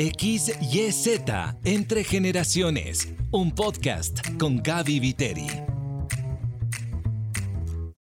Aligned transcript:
XYZ 0.00 1.20
Entre 1.62 2.04
Generaciones, 2.04 3.12
un 3.32 3.50
podcast 3.50 4.20
con 4.38 4.62
Gaby 4.62 4.98
Viteri. 4.98 5.46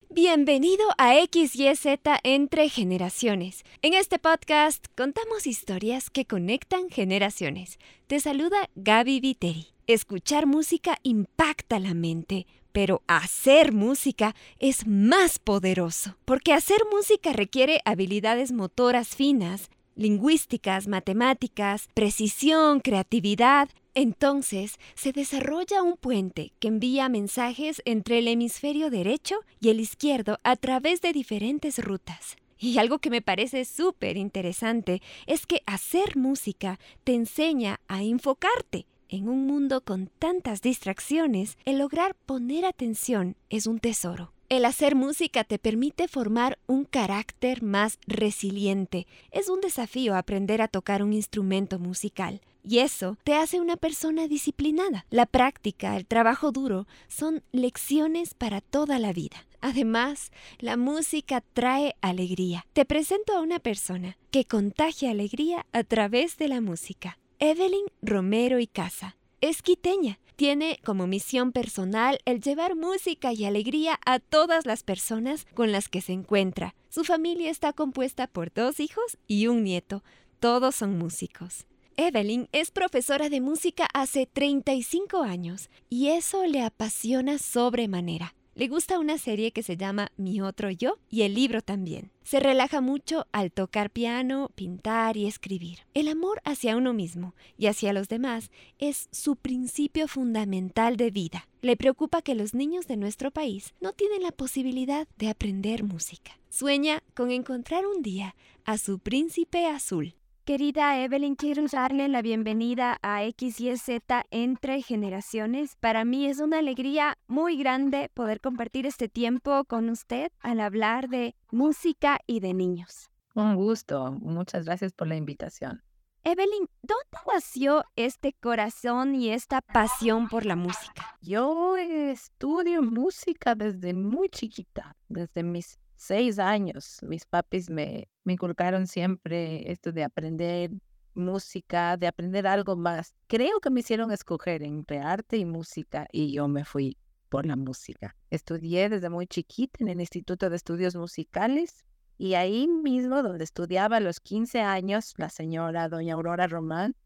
Bienvenido 0.08 0.86
a 0.96 1.12
XYZ 1.16 1.98
Entre 2.22 2.70
Generaciones. 2.70 3.62
En 3.82 3.92
este 3.92 4.18
podcast 4.18 4.86
contamos 4.96 5.46
historias 5.46 6.08
que 6.08 6.24
conectan 6.24 6.88
generaciones. 6.88 7.78
Te 8.06 8.20
saluda 8.20 8.70
Gaby 8.74 9.20
Viteri. 9.20 9.66
Escuchar 9.86 10.46
música 10.46 10.98
impacta 11.02 11.78
la 11.78 11.92
mente, 11.92 12.46
pero 12.72 13.02
hacer 13.06 13.72
música 13.72 14.34
es 14.58 14.86
más 14.86 15.38
poderoso, 15.38 16.16
porque 16.24 16.54
hacer 16.54 16.78
música 16.90 17.34
requiere 17.34 17.82
habilidades 17.84 18.50
motoras 18.50 19.08
finas, 19.08 19.68
lingüísticas, 19.94 20.88
matemáticas, 20.88 21.88
precisión, 21.94 22.80
creatividad. 22.80 23.68
Entonces 23.94 24.78
se 24.94 25.12
desarrolla 25.12 25.82
un 25.82 25.96
puente 25.96 26.52
que 26.58 26.68
envía 26.68 27.08
mensajes 27.08 27.82
entre 27.84 28.18
el 28.18 28.28
hemisferio 28.28 28.90
derecho 28.90 29.36
y 29.60 29.68
el 29.68 29.80
izquierdo 29.80 30.38
a 30.44 30.56
través 30.56 31.00
de 31.00 31.12
diferentes 31.12 31.78
rutas. 31.78 32.36
Y 32.58 32.78
algo 32.78 33.00
que 33.00 33.10
me 33.10 33.22
parece 33.22 33.64
súper 33.64 34.16
interesante 34.16 35.02
es 35.26 35.46
que 35.46 35.62
hacer 35.66 36.16
música 36.16 36.78
te 37.02 37.14
enseña 37.14 37.80
a 37.88 38.02
enfocarte, 38.02 38.86
en 39.12 39.28
un 39.28 39.46
mundo 39.46 39.82
con 39.82 40.06
tantas 40.18 40.62
distracciones, 40.62 41.58
el 41.66 41.78
lograr 41.78 42.14
poner 42.14 42.64
atención 42.64 43.36
es 43.50 43.66
un 43.66 43.78
tesoro. 43.78 44.32
El 44.52 44.66
hacer 44.66 44.94
música 44.96 45.44
te 45.44 45.58
permite 45.58 46.08
formar 46.08 46.58
un 46.66 46.84
carácter 46.84 47.62
más 47.62 47.98
resiliente. 48.06 49.06
Es 49.30 49.48
un 49.48 49.62
desafío 49.62 50.14
aprender 50.14 50.60
a 50.60 50.68
tocar 50.68 51.02
un 51.02 51.14
instrumento 51.14 51.78
musical. 51.78 52.42
Y 52.62 52.80
eso 52.80 53.16
te 53.24 53.32
hace 53.32 53.62
una 53.62 53.78
persona 53.78 54.28
disciplinada. 54.28 55.06
La 55.08 55.24
práctica, 55.24 55.96
el 55.96 56.04
trabajo 56.04 56.52
duro, 56.52 56.86
son 57.08 57.42
lecciones 57.50 58.34
para 58.34 58.60
toda 58.60 58.98
la 58.98 59.14
vida. 59.14 59.46
Además, 59.62 60.30
la 60.58 60.76
música 60.76 61.42
trae 61.54 61.96
alegría. 62.02 62.66
Te 62.74 62.84
presento 62.84 63.34
a 63.34 63.40
una 63.40 63.58
persona 63.58 64.18
que 64.30 64.44
contagia 64.44 65.12
alegría 65.12 65.64
a 65.72 65.82
través 65.82 66.36
de 66.36 66.48
la 66.48 66.60
música. 66.60 67.18
Evelyn 67.38 67.86
Romero 68.02 68.58
y 68.58 68.66
Casa 68.66 69.16
es 69.40 69.62
quiteña. 69.62 70.18
Tiene 70.42 70.80
como 70.84 71.06
misión 71.06 71.52
personal 71.52 72.18
el 72.24 72.40
llevar 72.40 72.74
música 72.74 73.32
y 73.32 73.44
alegría 73.44 74.00
a 74.04 74.18
todas 74.18 74.66
las 74.66 74.82
personas 74.82 75.46
con 75.54 75.70
las 75.70 75.88
que 75.88 76.00
se 76.00 76.14
encuentra. 76.14 76.74
Su 76.88 77.04
familia 77.04 77.48
está 77.48 77.72
compuesta 77.72 78.26
por 78.26 78.52
dos 78.52 78.80
hijos 78.80 79.18
y 79.28 79.46
un 79.46 79.62
nieto. 79.62 80.02
Todos 80.40 80.74
son 80.74 80.98
músicos. 80.98 81.66
Evelyn 81.96 82.48
es 82.50 82.72
profesora 82.72 83.28
de 83.28 83.40
música 83.40 83.86
hace 83.94 84.26
35 84.26 85.22
años 85.22 85.70
y 85.88 86.08
eso 86.08 86.44
le 86.44 86.62
apasiona 86.62 87.38
sobremanera. 87.38 88.34
Le 88.54 88.68
gusta 88.68 88.98
una 88.98 89.16
serie 89.16 89.50
que 89.52 89.62
se 89.62 89.78
llama 89.78 90.12
Mi 90.18 90.42
otro 90.42 90.70
yo 90.70 90.98
y 91.08 91.22
el 91.22 91.34
libro 91.34 91.62
también. 91.62 92.10
Se 92.22 92.38
relaja 92.38 92.82
mucho 92.82 93.26
al 93.32 93.50
tocar 93.50 93.88
piano, 93.88 94.50
pintar 94.54 95.16
y 95.16 95.26
escribir. 95.26 95.78
El 95.94 96.06
amor 96.06 96.42
hacia 96.44 96.76
uno 96.76 96.92
mismo 96.92 97.34
y 97.56 97.66
hacia 97.66 97.94
los 97.94 98.08
demás 98.08 98.50
es 98.78 99.08
su 99.10 99.36
principio 99.36 100.06
fundamental 100.06 100.98
de 100.98 101.10
vida. 101.10 101.48
Le 101.62 101.78
preocupa 101.78 102.20
que 102.20 102.34
los 102.34 102.52
niños 102.52 102.86
de 102.86 102.98
nuestro 102.98 103.30
país 103.30 103.72
no 103.80 103.94
tienen 103.94 104.22
la 104.22 104.32
posibilidad 104.32 105.08
de 105.16 105.30
aprender 105.30 105.82
música. 105.82 106.38
Sueña 106.50 107.02
con 107.14 107.30
encontrar 107.30 107.86
un 107.86 108.02
día 108.02 108.36
a 108.66 108.76
su 108.76 108.98
príncipe 108.98 109.66
azul 109.66 110.14
Querida 110.44 110.98
Evelyn, 110.98 111.36
quiero 111.36 111.64
darle 111.70 112.08
la 112.08 112.20
bienvenida 112.20 112.98
a 113.00 113.20
XYZ 113.22 114.00
Entre 114.32 114.82
Generaciones. 114.82 115.76
Para 115.76 116.04
mí 116.04 116.26
es 116.26 116.40
una 116.40 116.58
alegría 116.58 117.16
muy 117.28 117.56
grande 117.56 118.10
poder 118.12 118.40
compartir 118.40 118.84
este 118.84 119.08
tiempo 119.08 119.62
con 119.64 119.88
usted 119.88 120.32
al 120.40 120.58
hablar 120.58 121.08
de 121.08 121.36
música 121.52 122.18
y 122.26 122.40
de 122.40 122.54
niños. 122.54 123.08
Un 123.36 123.54
gusto. 123.54 124.10
Muchas 124.20 124.64
gracias 124.64 124.92
por 124.92 125.06
la 125.06 125.14
invitación. 125.14 125.84
Evelyn, 126.24 126.68
¿dónde 126.82 127.32
nació 127.32 127.84
este 127.94 128.32
corazón 128.32 129.14
y 129.14 129.28
esta 129.28 129.60
pasión 129.60 130.28
por 130.28 130.44
la 130.44 130.56
música? 130.56 131.16
Yo 131.20 131.76
estudio 131.76 132.82
música 132.82 133.54
desde 133.54 133.94
muy 133.94 134.28
chiquita, 134.28 134.96
desde 135.08 135.44
mis 135.44 135.78
seis 136.02 136.38
años. 136.38 136.98
Mis 137.02 137.24
papis 137.24 137.70
me, 137.70 138.08
me 138.24 138.32
inculcaron 138.32 138.86
siempre 138.86 139.70
esto 139.70 139.92
de 139.92 140.02
aprender 140.02 140.72
música, 141.14 141.96
de 141.96 142.08
aprender 142.08 142.46
algo 142.46 142.74
más. 142.74 143.14
Creo 143.28 143.60
que 143.60 143.70
me 143.70 143.80
hicieron 143.80 144.10
escoger 144.10 144.62
entre 144.62 144.98
arte 144.98 145.36
y 145.36 145.44
música 145.44 146.08
y 146.10 146.32
yo 146.32 146.48
me 146.48 146.64
fui 146.64 146.96
por 147.28 147.46
la 147.46 147.54
música. 147.54 148.16
Estudié 148.30 148.88
desde 148.88 149.10
muy 149.10 149.26
chiquita 149.26 149.78
en 149.80 149.88
el 149.88 150.00
Instituto 150.00 150.50
de 150.50 150.56
Estudios 150.56 150.96
Musicales 150.96 151.84
y 152.18 152.34
ahí 152.34 152.66
mismo 152.66 153.22
donde 153.22 153.44
estudiaba 153.44 153.98
a 153.98 154.00
los 154.00 154.18
15 154.20 154.60
años, 154.60 155.14
la 155.18 155.28
señora 155.28 155.88
doña 155.88 156.14
Aurora 156.14 156.48
Román 156.48 156.96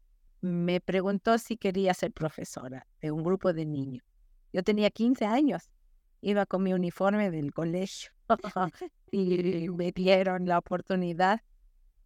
me 0.41 0.81
preguntó 0.81 1.37
si 1.37 1.57
quería 1.57 1.93
ser 1.93 2.11
profesora 2.13 2.87
de 3.01 3.11
un 3.11 3.23
grupo 3.23 3.53
de 3.53 3.65
niños. 3.65 4.03
Yo 4.53 4.63
tenía 4.63 4.89
15 4.89 5.25
años, 5.25 5.69
iba 6.21 6.45
con 6.45 6.63
mi 6.63 6.73
uniforme 6.73 7.29
del 7.31 7.53
colegio 7.53 8.16
y 9.11 9.69
me 9.69 9.91
dieron 9.91 10.45
la 10.45 10.57
oportunidad 10.57 11.41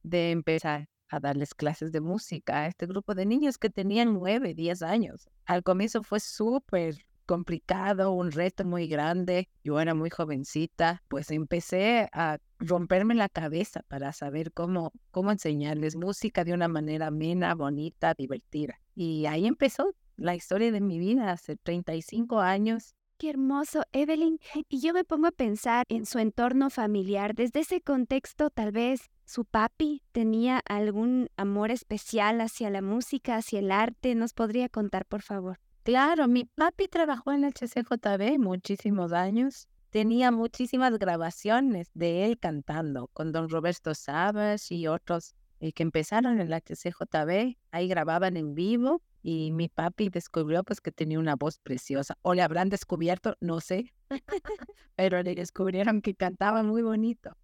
de 0.03 0.31
empezar 0.31 0.87
a 1.09 1.19
darles 1.19 1.53
clases 1.53 1.91
de 1.91 2.01
música 2.01 2.61
a 2.61 2.67
este 2.67 2.85
grupo 2.85 3.13
de 3.13 3.25
niños 3.25 3.57
que 3.57 3.69
tenían 3.69 4.13
nueve, 4.13 4.53
diez 4.53 4.81
años. 4.81 5.29
Al 5.45 5.61
comienzo 5.63 6.03
fue 6.03 6.19
súper 6.19 6.95
complicado, 7.25 8.11
un 8.11 8.31
reto 8.31 8.65
muy 8.65 8.87
grande. 8.87 9.49
Yo 9.63 9.79
era 9.79 9.93
muy 9.93 10.09
jovencita, 10.09 11.03
pues 11.07 11.31
empecé 11.31 12.09
a 12.13 12.39
romperme 12.59 13.15
la 13.15 13.29
cabeza 13.29 13.81
para 13.87 14.13
saber 14.13 14.51
cómo, 14.53 14.91
cómo 15.11 15.31
enseñarles 15.31 15.95
música 15.95 16.43
de 16.43 16.53
una 16.53 16.67
manera 16.67 17.07
amena, 17.07 17.55
bonita, 17.55 18.13
divertida. 18.13 18.79
Y 18.95 19.25
ahí 19.25 19.45
empezó 19.45 19.93
la 20.15 20.35
historia 20.35 20.71
de 20.71 20.81
mi 20.81 20.99
vida 20.99 21.31
hace 21.31 21.57
35 21.57 22.39
años 22.39 22.95
Qué 23.21 23.29
hermoso, 23.29 23.83
Evelyn. 23.91 24.39
Y 24.67 24.81
yo 24.81 24.95
me 24.95 25.03
pongo 25.03 25.27
a 25.27 25.31
pensar 25.31 25.85
en 25.89 26.07
su 26.07 26.17
entorno 26.17 26.71
familiar. 26.71 27.35
Desde 27.35 27.59
ese 27.59 27.79
contexto, 27.79 28.49
tal 28.49 28.71
vez 28.71 29.11
su 29.25 29.45
papi 29.45 30.01
tenía 30.11 30.59
algún 30.67 31.29
amor 31.37 31.69
especial 31.69 32.41
hacia 32.41 32.71
la 32.71 32.81
música, 32.81 33.35
hacia 33.35 33.59
el 33.59 33.71
arte. 33.71 34.15
¿Nos 34.15 34.33
podría 34.33 34.69
contar, 34.69 35.05
por 35.05 35.21
favor? 35.21 35.59
Claro, 35.83 36.27
mi 36.27 36.45
papi 36.45 36.87
trabajó 36.87 37.31
en 37.31 37.43
el 37.43 37.53
HCJB 37.53 38.39
muchísimos 38.39 39.13
años. 39.13 39.67
Tenía 39.91 40.31
muchísimas 40.31 40.97
grabaciones 40.97 41.91
de 41.93 42.25
él 42.25 42.39
cantando 42.39 43.07
con 43.13 43.31
don 43.31 43.49
Roberto 43.49 43.93
Sabas 43.93 44.71
y 44.71 44.87
otros 44.87 45.35
eh, 45.61 45.73
que 45.73 45.83
empezaron 45.83 46.39
en 46.39 46.51
el 46.51 46.53
HCJB. 46.53 47.55
Ahí 47.71 47.87
grababan 47.87 48.35
en 48.35 48.55
vivo 48.55 49.03
y 49.21 49.51
mi 49.51 49.69
papi 49.69 50.09
descubrió 50.09 50.63
pues 50.63 50.81
que 50.81 50.91
tenía 50.91 51.19
una 51.19 51.35
voz 51.35 51.59
preciosa. 51.59 52.17
O 52.23 52.33
le 52.33 52.41
habrán 52.41 52.69
descubierto, 52.69 53.37
no 53.39 53.61
sé, 53.61 53.93
pero 54.95 55.21
le 55.21 55.35
descubrieron 55.35 56.01
que 56.01 56.15
cantaba 56.15 56.63
muy 56.63 56.81
bonito. 56.81 57.37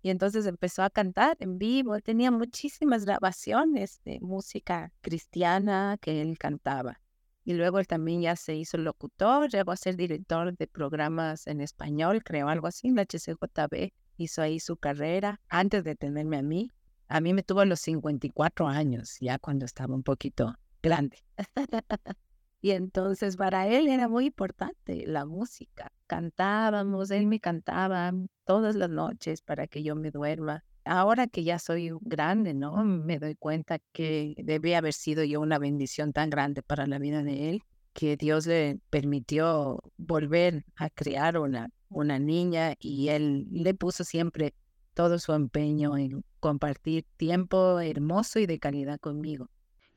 Y 0.00 0.08
entonces 0.08 0.46
empezó 0.46 0.82
a 0.82 0.88
cantar 0.88 1.36
en 1.40 1.58
vivo. 1.58 2.00
Tenía 2.00 2.30
muchísimas 2.30 3.04
grabaciones 3.04 4.00
de 4.02 4.18
música 4.20 4.90
cristiana 5.02 5.98
que 6.00 6.22
él 6.22 6.38
cantaba. 6.38 7.02
Y 7.44 7.52
luego 7.52 7.80
él 7.80 7.86
también 7.86 8.22
ya 8.22 8.36
se 8.36 8.54
hizo 8.54 8.78
locutor, 8.78 9.50
llegó 9.50 9.72
a 9.72 9.76
ser 9.76 9.96
director 9.96 10.56
de 10.56 10.66
programas 10.66 11.46
en 11.46 11.60
español, 11.60 12.22
creo, 12.24 12.48
algo 12.48 12.66
así, 12.66 12.88
en 12.88 12.96
la 12.96 13.02
HCJB. 13.02 13.90
Hizo 14.16 14.40
ahí 14.40 14.58
su 14.58 14.78
carrera 14.78 15.40
antes 15.48 15.84
de 15.84 15.96
tenerme 15.96 16.38
a 16.38 16.42
mí. 16.42 16.70
A 17.08 17.20
mí 17.20 17.32
me 17.32 17.42
tuvo 17.42 17.60
a 17.60 17.64
los 17.64 17.80
54 17.80 18.68
años, 18.68 19.16
ya 19.20 19.38
cuando 19.38 19.64
estaba 19.64 19.94
un 19.94 20.02
poquito 20.02 20.54
grande. 20.82 21.18
y 22.60 22.72
entonces 22.72 23.36
para 23.36 23.66
él 23.66 23.88
era 23.88 24.08
muy 24.08 24.26
importante 24.26 25.06
la 25.06 25.24
música. 25.24 25.90
Cantábamos, 26.06 27.10
él 27.10 27.26
me 27.26 27.40
cantaba 27.40 28.12
todas 28.44 28.76
las 28.76 28.90
noches 28.90 29.40
para 29.40 29.66
que 29.66 29.82
yo 29.82 29.96
me 29.96 30.10
duerma. 30.10 30.64
Ahora 30.84 31.26
que 31.26 31.44
ya 31.44 31.58
soy 31.58 31.92
grande, 32.02 32.52
¿no? 32.52 32.84
Me 32.84 33.18
doy 33.18 33.34
cuenta 33.36 33.78
que 33.92 34.34
debe 34.38 34.76
haber 34.76 34.92
sido 34.92 35.24
yo 35.24 35.40
una 35.40 35.58
bendición 35.58 36.12
tan 36.12 36.28
grande 36.28 36.62
para 36.62 36.86
la 36.86 36.98
vida 36.98 37.22
de 37.22 37.50
él, 37.50 37.62
que 37.94 38.16
Dios 38.16 38.46
le 38.46 38.80
permitió 38.90 39.80
volver 39.96 40.64
a 40.76 40.90
criar 40.90 41.38
una, 41.38 41.70
una 41.88 42.18
niña 42.18 42.74
y 42.78 43.08
él 43.08 43.46
le 43.50 43.72
puso 43.72 44.04
siempre 44.04 44.54
todo 44.94 45.18
su 45.18 45.32
empeño 45.32 45.96
en 45.96 46.24
compartir 46.38 47.04
tiempo 47.16 47.80
hermoso 47.80 48.38
y 48.38 48.46
de 48.46 48.58
calidad 48.58 48.98
conmigo. 48.98 49.48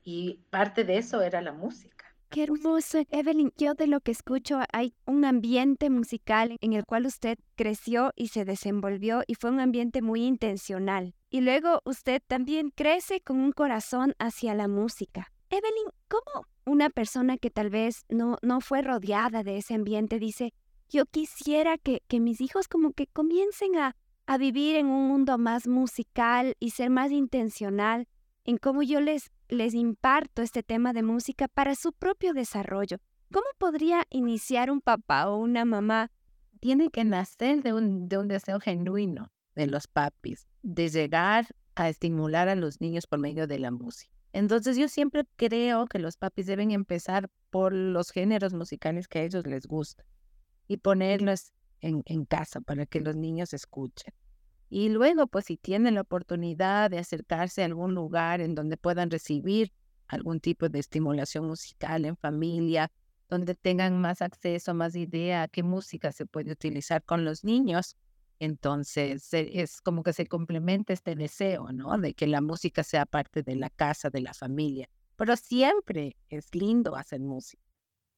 Y 0.04 0.40
parte 0.50 0.84
de 0.84 0.98
eso 0.98 1.22
era 1.22 1.40
la 1.40 1.52
música. 1.52 1.92
Qué 2.32 2.44
hermoso, 2.44 3.02
Evelyn. 3.10 3.52
Yo 3.58 3.74
de 3.74 3.86
lo 3.86 4.00
que 4.00 4.10
escucho 4.10 4.60
hay 4.72 4.94
un 5.04 5.26
ambiente 5.26 5.90
musical 5.90 6.56
en 6.62 6.72
el 6.72 6.86
cual 6.86 7.04
usted 7.04 7.38
creció 7.56 8.12
y 8.16 8.28
se 8.28 8.46
desenvolvió 8.46 9.22
y 9.26 9.34
fue 9.34 9.50
un 9.50 9.60
ambiente 9.60 10.00
muy 10.00 10.24
intencional. 10.24 11.14
Y 11.28 11.42
luego 11.42 11.82
usted 11.84 12.22
también 12.26 12.70
crece 12.70 13.20
con 13.20 13.38
un 13.38 13.52
corazón 13.52 14.14
hacia 14.18 14.54
la 14.54 14.66
música. 14.66 15.30
Evelyn, 15.50 15.90
¿cómo 16.08 16.46
una 16.64 16.88
persona 16.88 17.36
que 17.36 17.50
tal 17.50 17.68
vez 17.68 18.06
no, 18.08 18.38
no 18.40 18.62
fue 18.62 18.80
rodeada 18.80 19.42
de 19.42 19.58
ese 19.58 19.74
ambiente 19.74 20.18
dice, 20.18 20.54
yo 20.88 21.04
quisiera 21.04 21.76
que, 21.76 22.02
que 22.08 22.18
mis 22.18 22.40
hijos 22.40 22.66
como 22.66 22.92
que 22.92 23.08
comiencen 23.08 23.76
a, 23.76 23.94
a 24.26 24.38
vivir 24.38 24.76
en 24.76 24.86
un 24.86 25.08
mundo 25.08 25.38
más 25.38 25.66
musical 25.66 26.56
y 26.60 26.70
ser 26.70 26.90
más 26.90 27.10
intencional 27.10 28.08
en 28.44 28.56
cómo 28.56 28.82
yo 28.82 29.00
les 29.00 29.30
les 29.52 29.74
imparto 29.74 30.42
este 30.42 30.62
tema 30.62 30.92
de 30.92 31.02
música 31.02 31.46
para 31.46 31.74
su 31.74 31.92
propio 31.92 32.32
desarrollo. 32.32 32.96
¿Cómo 33.30 33.46
podría 33.58 34.04
iniciar 34.10 34.70
un 34.70 34.80
papá 34.80 35.28
o 35.28 35.36
una 35.36 35.64
mamá? 35.64 36.10
Tiene 36.60 36.90
que 36.90 37.04
nacer 37.04 37.62
de 37.62 37.72
un, 37.74 38.08
de 38.08 38.18
un 38.18 38.28
deseo 38.28 38.60
genuino 38.60 39.30
de 39.54 39.66
los 39.66 39.86
papis, 39.86 40.46
de 40.62 40.88
llegar 40.88 41.46
a 41.74 41.88
estimular 41.88 42.48
a 42.48 42.54
los 42.54 42.80
niños 42.80 43.06
por 43.06 43.18
medio 43.18 43.46
de 43.46 43.58
la 43.58 43.70
música. 43.70 44.10
Entonces 44.32 44.78
yo 44.78 44.88
siempre 44.88 45.24
creo 45.36 45.86
que 45.86 45.98
los 45.98 46.16
papis 46.16 46.46
deben 46.46 46.70
empezar 46.70 47.30
por 47.50 47.74
los 47.74 48.10
géneros 48.10 48.54
musicales 48.54 49.06
que 49.08 49.18
a 49.18 49.22
ellos 49.24 49.46
les 49.46 49.66
gustan 49.66 50.06
y 50.66 50.78
ponerlos 50.78 51.52
en, 51.82 52.24
casa 52.24 52.60
para 52.60 52.86
que 52.86 53.00
los 53.00 53.16
niños 53.16 53.52
escuchen. 53.52 54.14
Y 54.70 54.88
luego, 54.88 55.26
pues 55.26 55.46
si 55.46 55.56
tienen 55.56 55.96
la 55.96 56.00
oportunidad 56.00 56.90
de 56.90 56.98
acercarse 56.98 57.62
a 57.62 57.66
algún 57.66 57.94
lugar 57.94 58.40
en 58.40 58.54
donde 58.54 58.76
puedan 58.76 59.10
recibir 59.10 59.72
algún 60.08 60.40
tipo 60.40 60.68
de 60.68 60.78
estimulación 60.78 61.46
musical 61.46 62.04
en 62.04 62.16
familia, 62.16 62.90
donde 63.28 63.54
tengan 63.54 64.00
más 64.00 64.22
acceso, 64.22 64.74
más 64.74 64.94
idea 64.96 65.42
a 65.42 65.48
qué 65.48 65.62
música 65.62 66.12
se 66.12 66.26
puede 66.26 66.52
utilizar 66.52 67.02
con 67.02 67.24
los 67.24 67.44
niños, 67.44 67.96
entonces 68.38 69.28
es 69.32 69.80
como 69.80 70.02
que 70.02 70.12
se 70.12 70.26
complementa 70.26 70.92
este 70.92 71.14
deseo, 71.14 71.70
¿no? 71.72 71.96
De 71.98 72.14
que 72.14 72.26
la 72.26 72.40
música 72.40 72.82
sea 72.82 73.06
parte 73.06 73.42
de 73.42 73.56
la 73.56 73.70
casa, 73.70 74.10
de 74.10 74.20
la 74.20 74.34
familia. 74.34 74.88
Pero 75.16 75.36
siempre 75.36 76.16
es 76.28 76.54
lindo 76.54 76.96
hacer 76.96 77.20
música. 77.20 77.61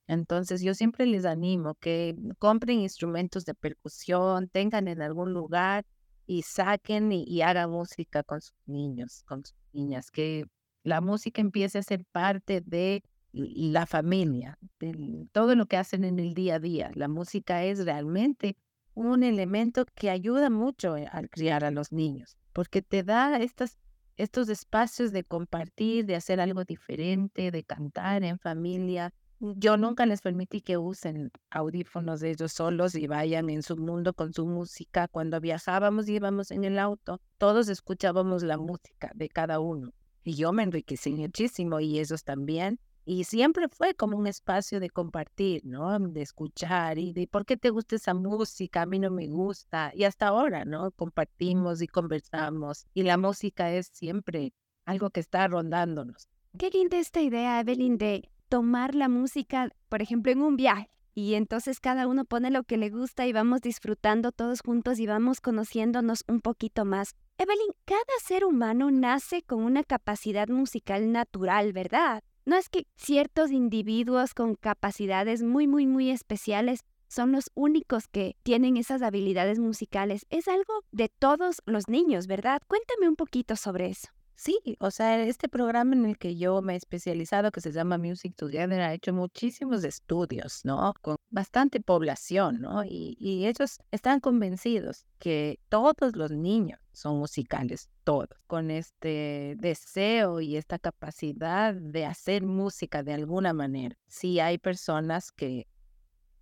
Entonces 0.07 0.63
yo 0.63 0.75
siempre 0.75 1.07
les 1.07 1.25
animo 1.25 1.75
que 1.77 2.15
compren 2.39 2.81
instrumentos 2.81 3.45
de 3.45 3.55
percusión, 3.55 4.49
tengan 4.49 4.89
en 4.89 5.01
algún 5.01 5.33
lugar 5.33 5.85
y 6.27 6.43
saquen 6.43 7.13
y, 7.13 7.43
hagan 7.43 7.71
música 7.71 8.23
con 8.23 8.41
sus 8.41 8.57
niños, 8.67 9.23
con 9.27 9.45
sus 9.45 9.57
niñas, 9.73 10.11
que 10.11 10.45
la 10.83 11.01
música 11.01 11.41
empiece 11.41 11.79
a 11.79 11.83
ser 11.83 12.05
parte 12.13 12.61
de 12.61 13.03
la 13.33 13.87
familia, 13.87 14.59
de 14.79 15.27
todo 15.33 15.55
lo 15.55 15.67
que 15.67 15.77
hacen 15.77 16.05
en 16.05 16.19
el 16.19 16.35
día 16.35 16.57
a 16.57 16.61
día. 16.61 16.91
La 16.95 17.09
música 17.09 17.65
es 17.65 17.85
realmente 17.85 18.57
un 18.95 19.23
elemento 19.25 19.87
que 19.95 20.11
ayuda 20.11 20.51
mucho 20.51 20.97
eh, 20.97 21.09
al 21.11 21.29
criar 21.29 21.65
a 21.65 21.71
los 21.71 21.91
niños, 21.93 22.37
porque 22.53 22.81
te 22.81 23.03
da 23.03 23.39
estas, 23.39 23.79
estos 24.17 24.49
espacios 24.49 25.11
de 25.13 25.25
compartir, 25.25 26.07
de 26.07 26.15
hacer 26.15 26.41
algo 26.41 26.65
diferente, 26.65 27.51
de 27.51 27.65
cantar 27.65 28.23
en 28.23 28.39
familia, 28.39 29.13
yo 29.41 29.77
nunca 29.77 30.07
les 30.07 30.21
permití 30.21 30.61
que 30.61 30.79
usen 30.79 31.31
audífonos 31.51 32.21
de 32.21 32.31
ellos 32.31 32.53
solos 32.53 32.95
y 32.95 33.07
vayan 33.07 33.51
en 33.51 33.63
su 33.63 33.77
mundo 33.77 34.15
con 34.15 34.33
su 34.33 34.47
música. 34.47 35.09
Cuando 35.09 35.41
viajábamos 35.41 36.09
y 36.09 36.15
íbamos 36.15 36.51
en 36.51 36.65
el 36.65 36.79
auto, 36.79 37.21
todos 37.39 37.69
escuchábamos 37.69 38.43
la 38.43 38.57
música 38.57 39.11
de 39.15 39.29
cada 39.29 39.61
uno. 39.61 39.93
Y 40.23 40.35
yo 40.35 40.53
me 40.53 40.63
enriquecí 40.63 41.13
muchísimo 41.13 41.81
y 41.81 41.99
ellos 41.99 42.25
también. 42.25 42.79
Y 43.07 43.25
siempre 43.25 43.69
fue 43.69 43.95
como 43.95 44.17
un 44.17 44.27
espacio 44.27 44.81
de 44.81 44.89
compartir, 44.89 45.61
¿no? 45.67 45.99
De 45.99 46.23
escuchar 46.23 46.99
y 46.99 47.13
de 47.13 47.27
por 47.27 47.45
qué 47.45 47.59
te 47.59 47.69
gusta 47.69 47.97
esa 47.97 48.15
música, 48.15 48.83
a 48.83 48.87
mí 48.87 48.99
no 48.99 49.11
me 49.11 49.27
gusta. 49.27 49.93
Y 49.95 50.05
hasta 50.05 50.29
ahora, 50.29 50.65
¿no? 50.65 50.91
Compartimos 50.93 51.83
y 51.83 51.87
conversamos. 51.87 52.87
Y 52.95 53.03
la 53.03 53.19
música 53.19 53.71
es 53.71 53.91
siempre 53.93 54.55
algo 54.87 55.11
que 55.11 55.21
está 55.21 55.47
rondándonos. 55.49 56.29
Qué 56.59 56.71
linda 56.71 56.99
esta 56.99 57.21
idea, 57.21 57.61
Evelyn, 57.61 57.99
de 57.99 58.31
tomar 58.55 58.95
la 58.95 59.09
música, 59.09 59.69
por 59.89 60.01
ejemplo, 60.01 60.31
en 60.31 60.41
un 60.41 60.55
viaje. 60.55 60.89
Y 61.13 61.35
entonces 61.35 61.81
cada 61.81 62.07
uno 62.07 62.25
pone 62.25 62.53
lo 62.53 62.63
que 62.63 62.77
le 62.77 62.89
gusta 62.89 63.27
y 63.27 63.33
vamos 63.33 63.63
disfrutando 63.63 64.31
todos 64.31 64.61
juntos 64.61 65.01
y 65.01 65.09
vamos 65.09 65.41
conociéndonos 65.41 66.23
un 66.29 66.41
poquito 66.41 66.85
más. 66.85 67.17
Evelyn, 67.37 67.73
cada 67.85 68.05
ser 68.23 68.45
humano 68.45 68.93
nace 68.93 69.43
con 69.43 69.65
una 69.65 69.83
capacidad 69.83 70.47
musical 70.47 71.11
natural, 71.11 71.73
¿verdad? 71.73 72.23
No 72.45 72.55
es 72.55 72.69
que 72.69 72.87
ciertos 72.95 73.51
individuos 73.51 74.35
con 74.35 74.55
capacidades 74.55 75.43
muy, 75.43 75.67
muy, 75.67 75.89
muy 75.89 76.11
especiales 76.11 76.85
son 77.09 77.33
los 77.33 77.51
únicos 77.55 78.07
que 78.07 78.37
tienen 78.45 78.77
esas 78.77 79.03
habilidades 79.03 79.59
musicales. 79.59 80.27
Es 80.31 80.47
algo 80.47 80.85
de 80.93 81.09
todos 81.09 81.61
los 81.67 81.89
niños, 81.89 82.29
¿verdad? 82.29 82.63
Cuéntame 82.69 83.09
un 83.09 83.17
poquito 83.17 83.57
sobre 83.57 83.89
eso. 83.89 84.14
Sí, 84.37 84.59
o 84.81 84.91
sea, 84.91 85.23
este 85.23 85.49
programa 85.49 85.95
en 85.95 86.07
el 86.07 86.19
que 86.19 86.37
yo 86.37 86.61
me 86.61 86.75
he 86.75 86.77
especializado, 86.77 87.53
que 87.53 87.61
se 87.61 87.71
llama 87.71 87.99
Music 87.99 88.35
Together, 88.37 88.81
ha 88.81 88.93
hecho 88.93 89.13
muchísimos 89.13 89.85
estudios, 89.85 90.65
¿no? 90.65 90.93
Con 91.03 91.17
bastante 91.31 91.81
población, 91.81 92.61
¿no? 92.61 92.85
Y, 92.85 93.17
y 93.21 93.47
ellos 93.47 93.79
están 93.93 94.19
convencidos 94.19 95.07
que 95.19 95.61
todos 95.69 96.17
los 96.17 96.33
niños 96.33 96.81
son 96.93 97.19
musicales, 97.19 97.91
todos, 98.03 98.29
con 98.49 98.71
este 98.73 99.55
deseo 99.59 100.41
y 100.41 100.57
esta 100.57 100.79
capacidad 100.81 101.73
de 101.75 102.05
hacer 102.05 102.43
música 102.45 103.05
de 103.05 103.15
alguna 103.15 103.53
manera. 103.53 103.97
Sí 104.09 104.41
hay 104.41 104.59
personas 104.59 105.31
que, 105.31 105.69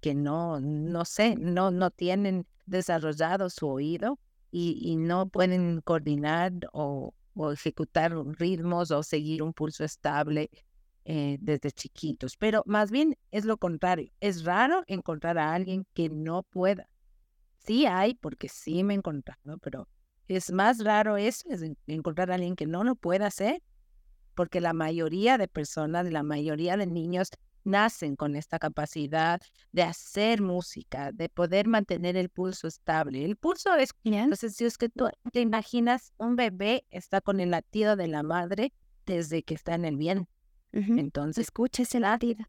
que 0.01 0.15
no, 0.15 0.61
no 0.61 1.05
sé, 1.05 1.37
no, 1.37 1.71
no 1.71 1.91
tienen 1.91 2.47
desarrollado 2.65 3.51
su 3.51 3.69
oído 3.69 4.19
y, 4.51 4.79
y 4.81 4.97
no 4.97 5.29
pueden 5.29 5.83
coordinar 5.83 6.53
o 6.73 7.15
o 7.35 7.53
ejecutar 7.53 8.13
ritmos 8.39 8.91
o 8.91 9.03
seguir 9.03 9.43
un 9.43 9.53
pulso 9.53 9.85
estable 9.85 10.51
eh, 11.05 11.37
desde 11.41 11.71
chiquitos. 11.73 12.37
Pero 12.37 12.63
más 12.67 12.91
bien 12.91 13.17
es 13.31 13.45
lo 13.45 13.57
contrario. 13.57 14.13
Es 14.21 14.45
raro 14.45 14.85
encontrar 14.87 15.39
a 15.39 15.53
alguien 15.55 15.87
que 15.95 16.09
no 16.09 16.43
pueda. 16.45 16.89
Sí 17.59 17.87
hay, 17.87 18.15
porque 18.15 18.49
sí 18.49 18.85
me 18.85 18.95
he 18.95 18.97
encontrado, 18.97 19.59
pero 19.59 19.89
es 20.29 20.53
más 20.53 20.83
raro 20.83 21.17
eso, 21.17 21.49
es 21.51 21.63
encontrar 21.87 22.31
a 22.31 22.35
alguien 22.35 22.57
que 22.57 22.67
no 22.67 22.85
lo 22.85 22.95
pueda 22.95 23.27
hacer, 23.27 23.63
porque 24.35 24.61
la 24.61 24.73
mayoría 24.73 25.39
de 25.39 25.49
personas, 25.49 26.11
la 26.11 26.23
mayoría 26.23 26.77
de 26.77 26.87
niños 26.87 27.31
nacen 27.65 28.17
con 28.17 28.37
esta 28.37 28.59
capacidad 28.59 29.41
de 29.73 29.83
hacer 29.83 30.43
música, 30.43 31.13
de 31.13 31.29
poder 31.29 31.67
mantener 31.69 32.17
el 32.17 32.29
pulso 32.29 32.69
estable. 32.69 33.25
El 33.25 33.37
pulso 33.37 33.75
es, 33.75 33.91
entonces, 34.05 34.55
si 34.57 34.65
es 34.65 34.79
que 34.79 34.89
tú 34.89 35.09
te 35.33 35.41
imaginas, 35.41 36.13
un 36.19 36.37
bebé 36.37 36.85
está 36.91 37.21
con 37.21 37.41
el 37.41 37.51
latido 37.51 37.97
de 37.97 38.09
la 38.09 38.23
madre 38.23 38.73
desde 39.07 39.43
que 39.43 39.55
está 39.55 39.75
en 39.75 39.85
el 39.85 39.97
vientre. 39.97 40.29
Entonces, 40.73 41.47
escucha 41.47 41.83
ese 41.83 42.01
latido. 42.01 42.45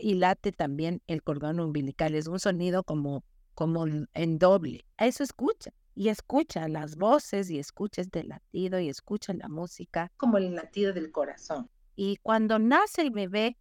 y 0.00 0.14
late 0.14 0.52
también 0.52 1.00
el 1.06 1.22
cordón 1.22 1.60
umbilical. 1.60 2.14
Es 2.14 2.26
un 2.26 2.40
sonido 2.40 2.82
como, 2.82 3.24
como 3.54 3.86
en 3.86 4.38
doble. 4.38 4.84
A 4.96 5.06
eso 5.06 5.22
escucha. 5.22 5.70
Y 5.94 6.10
escucha 6.10 6.68
las 6.68 6.96
voces 6.96 7.48
y 7.50 7.58
escucha 7.58 8.02
este 8.02 8.22
latido 8.22 8.78
y 8.78 8.90
escucha 8.90 9.32
la 9.32 9.48
música 9.48 10.12
como 10.18 10.36
el 10.36 10.54
latido 10.54 10.92
del 10.92 11.10
corazón. 11.10 11.70
Y 11.94 12.18
cuando 12.18 12.58
nace 12.58 13.00
el 13.00 13.10
bebé, 13.10 13.56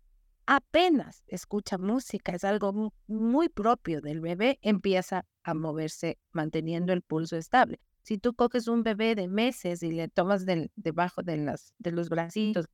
apenas 0.45 1.23
escucha 1.27 1.77
música, 1.77 2.33
es 2.33 2.43
algo 2.43 2.93
muy 3.07 3.49
propio 3.49 4.01
del 4.01 4.21
bebé, 4.21 4.59
empieza 4.61 5.25
a 5.43 5.53
moverse 5.53 6.17
manteniendo 6.31 6.93
el 6.93 7.01
pulso 7.01 7.37
estable. 7.37 7.79
Si 8.03 8.17
tú 8.17 8.33
coges 8.33 8.67
un 8.67 8.83
bebé 8.83 9.15
de 9.15 9.27
meses 9.27 9.81
y 9.81 9.91
le 9.91 10.07
tomas 10.07 10.45
debajo 10.75 11.23
de, 11.23 11.37
las, 11.37 11.73
de 11.79 11.91
los 11.91 12.09
bracitos, 12.09 12.67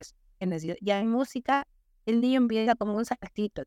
ya 0.80 0.98
hay 0.98 1.06
música, 1.06 1.66
el 2.04 2.20
niño 2.20 2.38
empieza 2.38 2.74
como 2.74 2.96
un 2.96 3.04
saltito, 3.04 3.62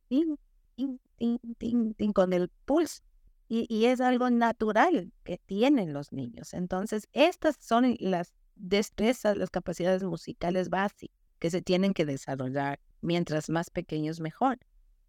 con 2.14 2.34
el 2.34 2.50
pulso. 2.66 3.02
Y 3.48 3.86
es 3.86 4.02
algo 4.02 4.30
natural 4.30 5.12
que 5.24 5.38
tienen 5.38 5.94
los 5.94 6.12
niños. 6.12 6.54
Entonces, 6.54 7.08
estas 7.14 7.58
son 7.60 7.96
las 8.00 8.34
destrezas, 8.56 9.38
las 9.38 9.50
capacidades 9.50 10.04
musicales 10.04 10.70
básicas 10.70 11.16
que 11.40 11.50
se 11.50 11.62
tienen 11.62 11.94
que 11.94 12.06
desarrollar 12.06 12.80
mientras 13.06 13.50
más 13.50 13.70
pequeños 13.70 14.20
mejor. 14.20 14.58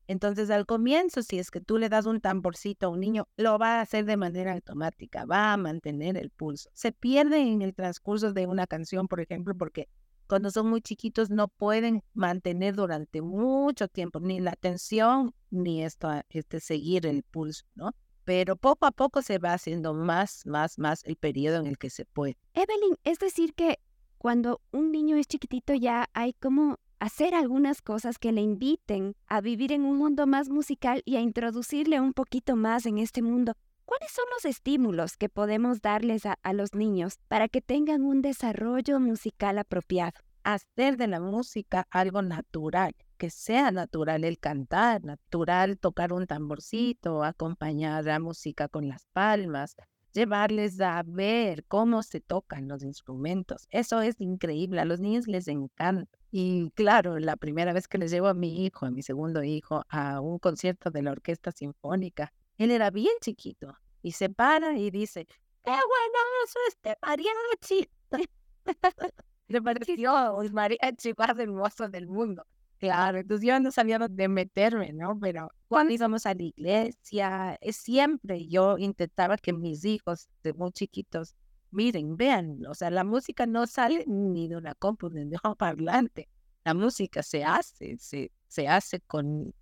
Entonces 0.08 0.50
al 0.50 0.66
comienzo, 0.66 1.22
si 1.22 1.38
es 1.38 1.50
que 1.50 1.60
tú 1.60 1.78
le 1.78 1.88
das 1.88 2.06
un 2.06 2.20
tamborcito 2.20 2.86
a 2.86 2.90
un 2.90 3.00
niño, 3.00 3.26
lo 3.36 3.58
va 3.58 3.78
a 3.78 3.80
hacer 3.80 4.04
de 4.04 4.16
manera 4.16 4.52
automática, 4.52 5.24
va 5.24 5.52
a 5.52 5.56
mantener 5.56 6.16
el 6.16 6.30
pulso. 6.30 6.70
Se 6.74 6.92
pierde 6.92 7.40
en 7.40 7.62
el 7.62 7.74
transcurso 7.74 8.32
de 8.32 8.46
una 8.46 8.68
canción, 8.68 9.08
por 9.08 9.20
ejemplo, 9.20 9.56
porque 9.56 9.88
cuando 10.28 10.50
son 10.50 10.68
muy 10.68 10.80
chiquitos 10.80 11.30
no 11.30 11.48
pueden 11.48 12.02
mantener 12.14 12.74
durante 12.74 13.20
mucho 13.20 13.88
tiempo 13.88 14.20
ni 14.20 14.40
la 14.40 14.52
atención 14.52 15.34
ni 15.50 15.82
esto, 15.82 16.08
este 16.30 16.60
seguir 16.60 17.06
el 17.06 17.22
pulso, 17.24 17.64
¿no? 17.74 17.92
Pero 18.24 18.56
poco 18.56 18.86
a 18.86 18.92
poco 18.92 19.22
se 19.22 19.38
va 19.38 19.52
haciendo 19.52 19.94
más, 19.94 20.44
más, 20.46 20.78
más 20.78 21.04
el 21.04 21.16
periodo 21.16 21.58
en 21.58 21.66
el 21.66 21.78
que 21.78 21.90
se 21.90 22.04
puede. 22.04 22.36
Evelyn, 22.54 22.96
es 23.04 23.18
decir 23.18 23.54
que 23.54 23.78
cuando 24.18 24.60
un 24.72 24.90
niño 24.90 25.16
es 25.16 25.28
chiquitito 25.28 25.74
ya 25.74 26.08
hay 26.12 26.32
como 26.32 26.78
hacer 26.98 27.34
algunas 27.34 27.82
cosas 27.82 28.18
que 28.18 28.32
le 28.32 28.40
inviten 28.40 29.14
a 29.26 29.40
vivir 29.40 29.72
en 29.72 29.84
un 29.84 29.98
mundo 29.98 30.26
más 30.26 30.48
musical 30.48 31.02
y 31.04 31.16
a 31.16 31.20
introducirle 31.20 32.00
un 32.00 32.12
poquito 32.12 32.56
más 32.56 32.86
en 32.86 32.98
este 32.98 33.22
mundo. 33.22 33.54
¿Cuáles 33.84 34.10
son 34.10 34.24
los 34.34 34.44
estímulos 34.44 35.16
que 35.16 35.28
podemos 35.28 35.80
darles 35.80 36.24
a, 36.26 36.36
los 36.52 36.74
niños 36.74 37.18
para 37.28 37.48
que 37.48 37.60
tengan 37.60 38.02
un 38.02 38.20
desarrollo 38.20 38.98
musical 38.98 39.58
apropiado? 39.58 40.18
Hacer 40.42 40.96
de 40.96 41.06
la 41.06 41.20
música 41.20 41.86
algo 41.90 42.22
natural, 42.22 42.94
que 43.16 43.30
sea 43.30 43.70
natural 43.70 44.24
el 44.24 44.38
cantar, 44.38 45.04
natural 45.04 45.78
tocar 45.78 46.12
un 46.12 46.26
tamborcito, 46.26 47.22
acompañar 47.22 48.04
la 48.04 48.18
música 48.18 48.68
con 48.68 48.88
las 48.88 49.06
palmas, 49.12 49.76
llevarles 50.16 50.80
a 50.80 51.02
ver 51.06 51.64
cómo 51.66 52.02
se 52.02 52.20
tocan 52.20 52.66
los 52.68 52.82
instrumentos. 52.82 53.68
Eso 53.70 54.00
es 54.00 54.20
increíble, 54.20 54.80
a 54.80 54.84
los 54.84 54.98
niños 54.98 55.28
les 55.28 55.46
encanta. 55.46 56.18
Y 56.32 56.70
claro, 56.70 57.18
la 57.18 57.36
primera 57.36 57.72
vez 57.72 57.86
que 57.86 57.98
les 57.98 58.10
llevo 58.10 58.26
a 58.28 58.34
mi 58.34 58.64
hijo, 58.64 58.86
a 58.86 58.90
mi 58.90 59.02
segundo 59.02 59.44
hijo, 59.44 59.84
a 59.88 60.20
un 60.20 60.38
concierto 60.38 60.90
de 60.90 61.02
la 61.02 61.12
Orquesta 61.12 61.52
Sinfónica, 61.52 62.32
él 62.58 62.70
era 62.70 62.90
bien 62.90 63.12
chiquito 63.20 63.76
y 64.02 64.12
se 64.12 64.30
para 64.30 64.76
y 64.76 64.90
dice, 64.90 65.26
¡qué 65.26 65.70
buenazo 65.70 66.58
este 66.68 66.96
mariachi! 67.02 67.88
Le 69.48 69.62
pareció 69.62 70.42
el 70.42 70.52
mariachi 70.52 71.12
más 71.16 71.38
hermoso 71.38 71.88
del 71.88 72.08
mundo. 72.08 72.44
Claro, 72.78 73.18
entonces 73.18 73.46
yo 73.46 73.58
no 73.58 73.70
sabía 73.72 73.98
dónde 73.98 74.28
meterme, 74.28 74.92
¿no? 74.92 75.18
Pero 75.18 75.48
cuando 75.68 75.94
íbamos 75.94 76.26
a 76.26 76.34
la 76.34 76.42
iglesia, 76.42 77.56
es 77.60 77.76
siempre 77.76 78.46
yo 78.48 78.76
intentaba 78.78 79.38
que 79.38 79.52
mis 79.54 79.84
hijos 79.84 80.28
de 80.42 80.52
muy 80.52 80.72
chiquitos 80.72 81.34
miren, 81.70 82.16
vean, 82.16 82.64
o 82.66 82.74
sea, 82.74 82.90
la 82.90 83.04
música 83.04 83.46
no 83.46 83.66
sale 83.66 84.04
ni 84.06 84.48
de 84.48 84.56
una 84.56 84.74
compu 84.74 85.10
ni 85.10 85.24
de 85.26 85.38
un 85.44 85.54
parlante. 85.58 86.28
La 86.64 86.74
música 86.74 87.22
se 87.22 87.44
hace, 87.44 87.96
se, 87.98 88.32
se 88.48 88.68
hace 88.68 89.00
con 89.00 89.54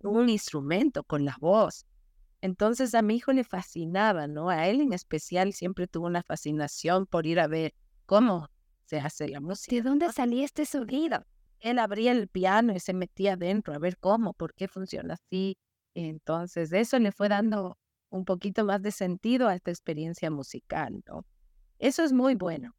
un 0.00 0.28
instrumento, 0.28 1.04
con 1.04 1.24
la 1.24 1.36
voz. 1.40 1.86
Entonces 2.40 2.94
a 2.94 3.02
mi 3.02 3.16
hijo 3.16 3.32
le 3.32 3.44
fascinaba, 3.44 4.26
¿no? 4.26 4.48
A 4.50 4.68
él 4.68 4.80
en 4.80 4.92
especial 4.92 5.52
siempre 5.52 5.86
tuvo 5.86 6.06
una 6.06 6.22
fascinación 6.22 7.06
por 7.06 7.26
ir 7.26 7.40
a 7.40 7.46
ver 7.48 7.74
cómo 8.06 8.48
se 8.84 8.98
hace 9.00 9.28
la 9.28 9.40
música. 9.40 9.76
¿De 9.76 9.82
dónde 9.82 10.12
salía 10.12 10.44
este 10.44 10.64
sonido? 10.64 11.24
Él 11.60 11.78
abría 11.78 12.12
el 12.12 12.28
piano 12.28 12.74
y 12.74 12.80
se 12.80 12.94
metía 12.94 13.34
adentro 13.34 13.74
a 13.74 13.78
ver 13.78 13.98
cómo, 13.98 14.32
por 14.34 14.54
qué 14.54 14.68
funciona 14.68 15.14
así. 15.14 15.56
Entonces, 15.94 16.72
eso 16.72 16.98
le 16.98 17.12
fue 17.12 17.28
dando 17.28 17.78
un 18.10 18.24
poquito 18.24 18.64
más 18.64 18.82
de 18.82 18.92
sentido 18.92 19.48
a 19.48 19.54
esta 19.54 19.70
experiencia 19.70 20.30
musical, 20.30 21.02
¿no? 21.06 21.24
Eso 21.78 22.04
es 22.04 22.12
muy 22.12 22.34
bueno. 22.34 22.74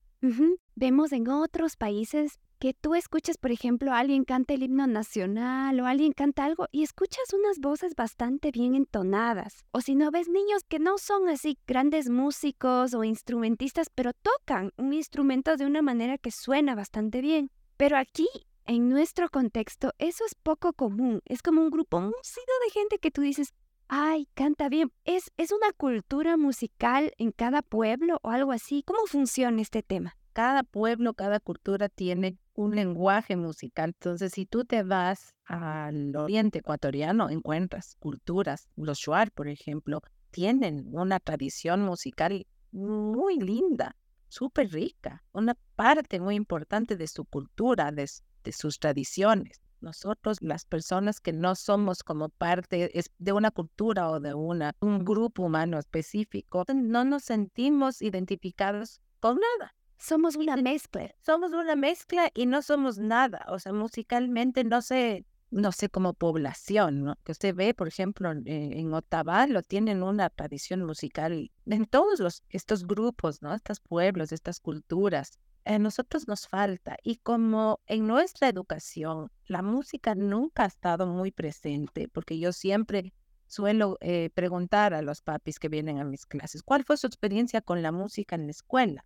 Vemos 0.76 1.12
en 1.12 1.30
otros 1.30 1.76
países 1.78 2.40
que 2.60 2.74
tú 2.74 2.96
escuchas, 2.96 3.38
por 3.38 3.52
ejemplo, 3.52 3.94
alguien 3.94 4.24
canta 4.24 4.56
el 4.56 4.64
himno 4.64 4.88
nacional 4.88 5.80
o 5.80 5.86
alguien 5.86 6.12
canta 6.12 6.44
algo 6.44 6.68
y 6.72 6.82
escuchas 6.82 7.32
unas 7.34 7.60
voces 7.60 7.94
bastante 7.96 8.50
bien 8.52 8.74
entonadas. 8.74 9.64
O 9.72 9.82
si 9.82 9.94
no 9.94 10.10
ves 10.10 10.28
niños 10.28 10.64
que 10.68 10.80
no 10.80 10.98
son 10.98 11.30
así 11.30 11.60
grandes 11.68 12.10
músicos 12.10 12.96
o 12.96 13.04
instrumentistas, 13.04 13.90
pero 13.94 14.12
tocan 14.14 14.72
un 14.78 14.94
instrumento 14.94 15.56
de 15.56 15.68
una 15.68 15.84
manera 15.84 16.18
que 16.18 16.32
suena 16.32 16.74
bastante 16.74 17.22
bien. 17.22 17.52
Pero 17.78 17.96
aquí 17.98 18.28
en 18.68 18.90
nuestro 18.90 19.30
contexto 19.30 19.94
eso 19.98 20.26
es 20.26 20.36
poco 20.36 20.74
común. 20.74 21.22
Es 21.26 21.42
como 21.42 21.62
un 21.62 21.70
grupo 21.70 22.00
músico 22.00 22.52
de 22.66 22.72
gente 22.72 23.00
que 23.00 23.12
tú 23.12 23.22
dices, 23.22 23.54
ay, 23.88 24.28
canta 24.34 24.70
bien. 24.70 24.92
¿Es, 25.06 25.32
¿Es 25.38 25.52
una 25.52 25.72
cultura 25.72 26.38
musical 26.38 27.14
en 27.18 27.32
cada 27.32 27.62
pueblo 27.62 28.20
o 28.22 28.30
algo 28.30 28.52
así? 28.52 28.84
¿Cómo 28.84 29.00
funciona 29.08 29.62
este 29.62 29.82
tema? 29.84 30.18
Cada 30.34 30.64
pueblo, 30.64 31.14
cada 31.14 31.40
cultura 31.40 31.90
tiene 31.90 32.38
un 32.54 32.76
lenguaje 32.76 33.36
musical. 33.36 33.90
Entonces, 33.90 34.34
si 34.34 34.46
tú 34.46 34.66
te 34.66 34.84
vas 34.84 35.34
al 35.46 36.16
oriente 36.16 36.60
ecuatoriano, 36.60 37.30
encuentras 37.30 37.96
culturas. 38.00 38.68
Los 38.76 39.00
Shuar, 39.00 39.32
por 39.32 39.48
ejemplo, 39.48 40.02
tienen 40.32 40.90
una 40.92 41.20
tradición 41.20 41.82
musical 41.82 42.46
muy 42.72 43.40
linda, 43.40 43.96
súper 44.28 44.70
rica, 44.72 45.24
una 45.32 45.56
parte 45.76 46.20
muy 46.20 46.36
importante 46.36 46.98
de 46.98 47.08
su 47.08 47.26
cultura, 47.26 47.92
de, 47.92 48.08
sus 48.52 48.80
tradiciones. 48.80 49.62
Nosotros, 49.80 50.38
las 50.42 50.66
personas 50.66 51.20
que 51.20 51.34
no 51.34 51.56
somos 51.56 52.04
como 52.04 52.30
parte 52.30 52.92
de 53.18 53.32
una 53.32 53.52
cultura 53.52 54.10
o 54.10 54.20
de 54.20 54.34
una, 54.34 54.76
un 54.80 55.06
grupo 55.06 55.44
humano 55.44 55.78
específico, 55.78 56.64
no 56.74 57.04
nos 57.04 57.24
sentimos 57.24 58.02
identificados 58.02 59.02
con 59.20 59.38
nada. 59.38 59.76
Somos 60.00 60.36
una 60.36 60.58
mezcla. 60.58 61.14
Somos 61.20 61.54
una 61.54 61.76
mezcla 61.76 62.32
y 62.34 62.46
no 62.48 62.62
somos 62.62 62.98
nada. 62.98 63.46
O 63.50 63.60
sea, 63.60 63.72
musicalmente 63.72 64.64
no 64.64 64.82
sé, 64.82 65.26
no 65.52 65.72
sé 65.72 65.90
como 65.90 66.14
población, 66.14 67.04
¿no? 67.04 67.16
Que 67.24 67.32
usted 67.32 67.54
ve, 67.56 67.74
por 67.74 67.88
ejemplo, 67.88 68.32
en, 68.32 68.48
en 68.48 68.94
Otavalo 68.94 69.62
tienen 69.62 70.02
una 70.02 70.30
tradición 70.30 70.86
musical 70.86 71.52
en 71.66 71.86
todos 71.86 72.20
los, 72.20 72.44
estos 72.50 72.86
grupos, 72.86 73.42
¿no? 73.42 73.54
Estos 73.54 73.80
pueblos, 73.80 74.32
estas 74.32 74.60
culturas 74.60 75.38
a 75.68 75.80
nosotros 75.80 76.28
nos 76.28 76.48
falta. 76.48 76.98
Y 77.04 77.18
como 77.18 77.80
en 77.88 78.08
nuestra 78.08 78.50
educación 78.50 79.30
la 79.46 79.62
música 79.62 80.16
nunca 80.16 80.64
ha 80.64 80.68
estado 80.68 81.06
muy 81.06 81.32
presente, 81.32 82.08
porque 82.08 82.40
yo 82.40 82.54
siempre 82.54 83.14
suelo 83.48 83.98
eh, 84.02 84.30
preguntar 84.34 84.94
a 84.94 85.02
los 85.02 85.22
papis 85.22 85.60
que 85.60 85.70
vienen 85.70 86.00
a 86.00 86.06
mis 86.06 86.26
clases, 86.26 86.64
¿cuál 86.64 86.84
fue 86.84 86.98
su 86.98 87.08
experiencia 87.08 87.62
con 87.62 87.82
la 87.82 87.92
música 87.92 88.36
en 88.36 88.46
la 88.46 88.52
escuela? 88.52 89.06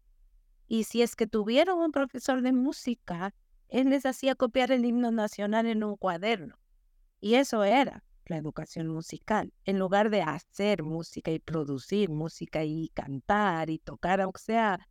Y 0.68 0.86
si 0.86 1.02
es 1.02 1.16
que 1.16 1.28
tuvieron 1.28 1.80
un 1.80 1.92
profesor 1.92 2.42
de 2.42 2.54
música, 2.54 3.34
él 3.68 3.90
les 3.90 4.06
hacía 4.06 4.36
copiar 4.36 4.72
el 4.72 4.86
himno 4.86 5.12
nacional 5.12 5.66
en 5.66 5.84
un 5.84 5.96
cuaderno. 5.98 6.56
Y 7.20 7.36
eso 7.36 7.64
era 7.64 8.04
la 8.26 8.38
educación 8.38 8.88
musical. 8.88 9.54
En 9.66 9.80
lugar 9.80 10.10
de 10.10 10.22
hacer 10.22 10.84
música 10.84 11.32
y 11.32 11.40
producir 11.40 12.10
música 12.10 12.64
y 12.64 12.90
cantar 12.94 13.70
y 13.70 13.80
tocar, 13.80 14.22
o 14.22 14.32
sea, 14.38 14.88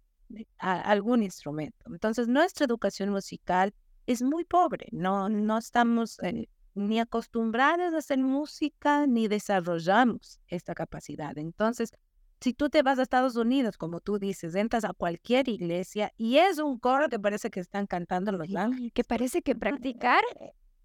algún 0.58 1.22
instrumento. 1.22 1.86
Entonces, 1.86 2.28
nuestra 2.28 2.66
educación 2.66 3.10
musical 3.10 3.72
es 4.06 4.22
muy 4.22 4.44
pobre, 4.44 4.88
no, 4.92 5.28
no 5.28 5.58
estamos 5.58 6.18
eh, 6.22 6.48
ni 6.74 6.98
acostumbrados 6.98 7.94
a 7.94 7.98
hacer 7.98 8.18
música 8.18 9.06
ni 9.06 9.28
desarrollamos 9.28 10.40
esta 10.48 10.74
capacidad. 10.74 11.36
Entonces, 11.38 11.92
si 12.40 12.54
tú 12.54 12.70
te 12.70 12.82
vas 12.82 12.98
a 12.98 13.02
Estados 13.02 13.36
Unidos, 13.36 13.76
como 13.76 14.00
tú 14.00 14.18
dices, 14.18 14.54
entras 14.54 14.84
a 14.84 14.94
cualquier 14.94 15.48
iglesia 15.48 16.12
y 16.16 16.38
es 16.38 16.58
un 16.58 16.78
coro 16.78 17.08
que 17.08 17.18
parece 17.18 17.50
que 17.50 17.60
están 17.60 17.86
cantando 17.86 18.32
los 18.32 18.54
ángeles. 18.54 18.92
Que 18.94 19.04
parece 19.04 19.42
que 19.42 19.54
practicar. 19.54 20.22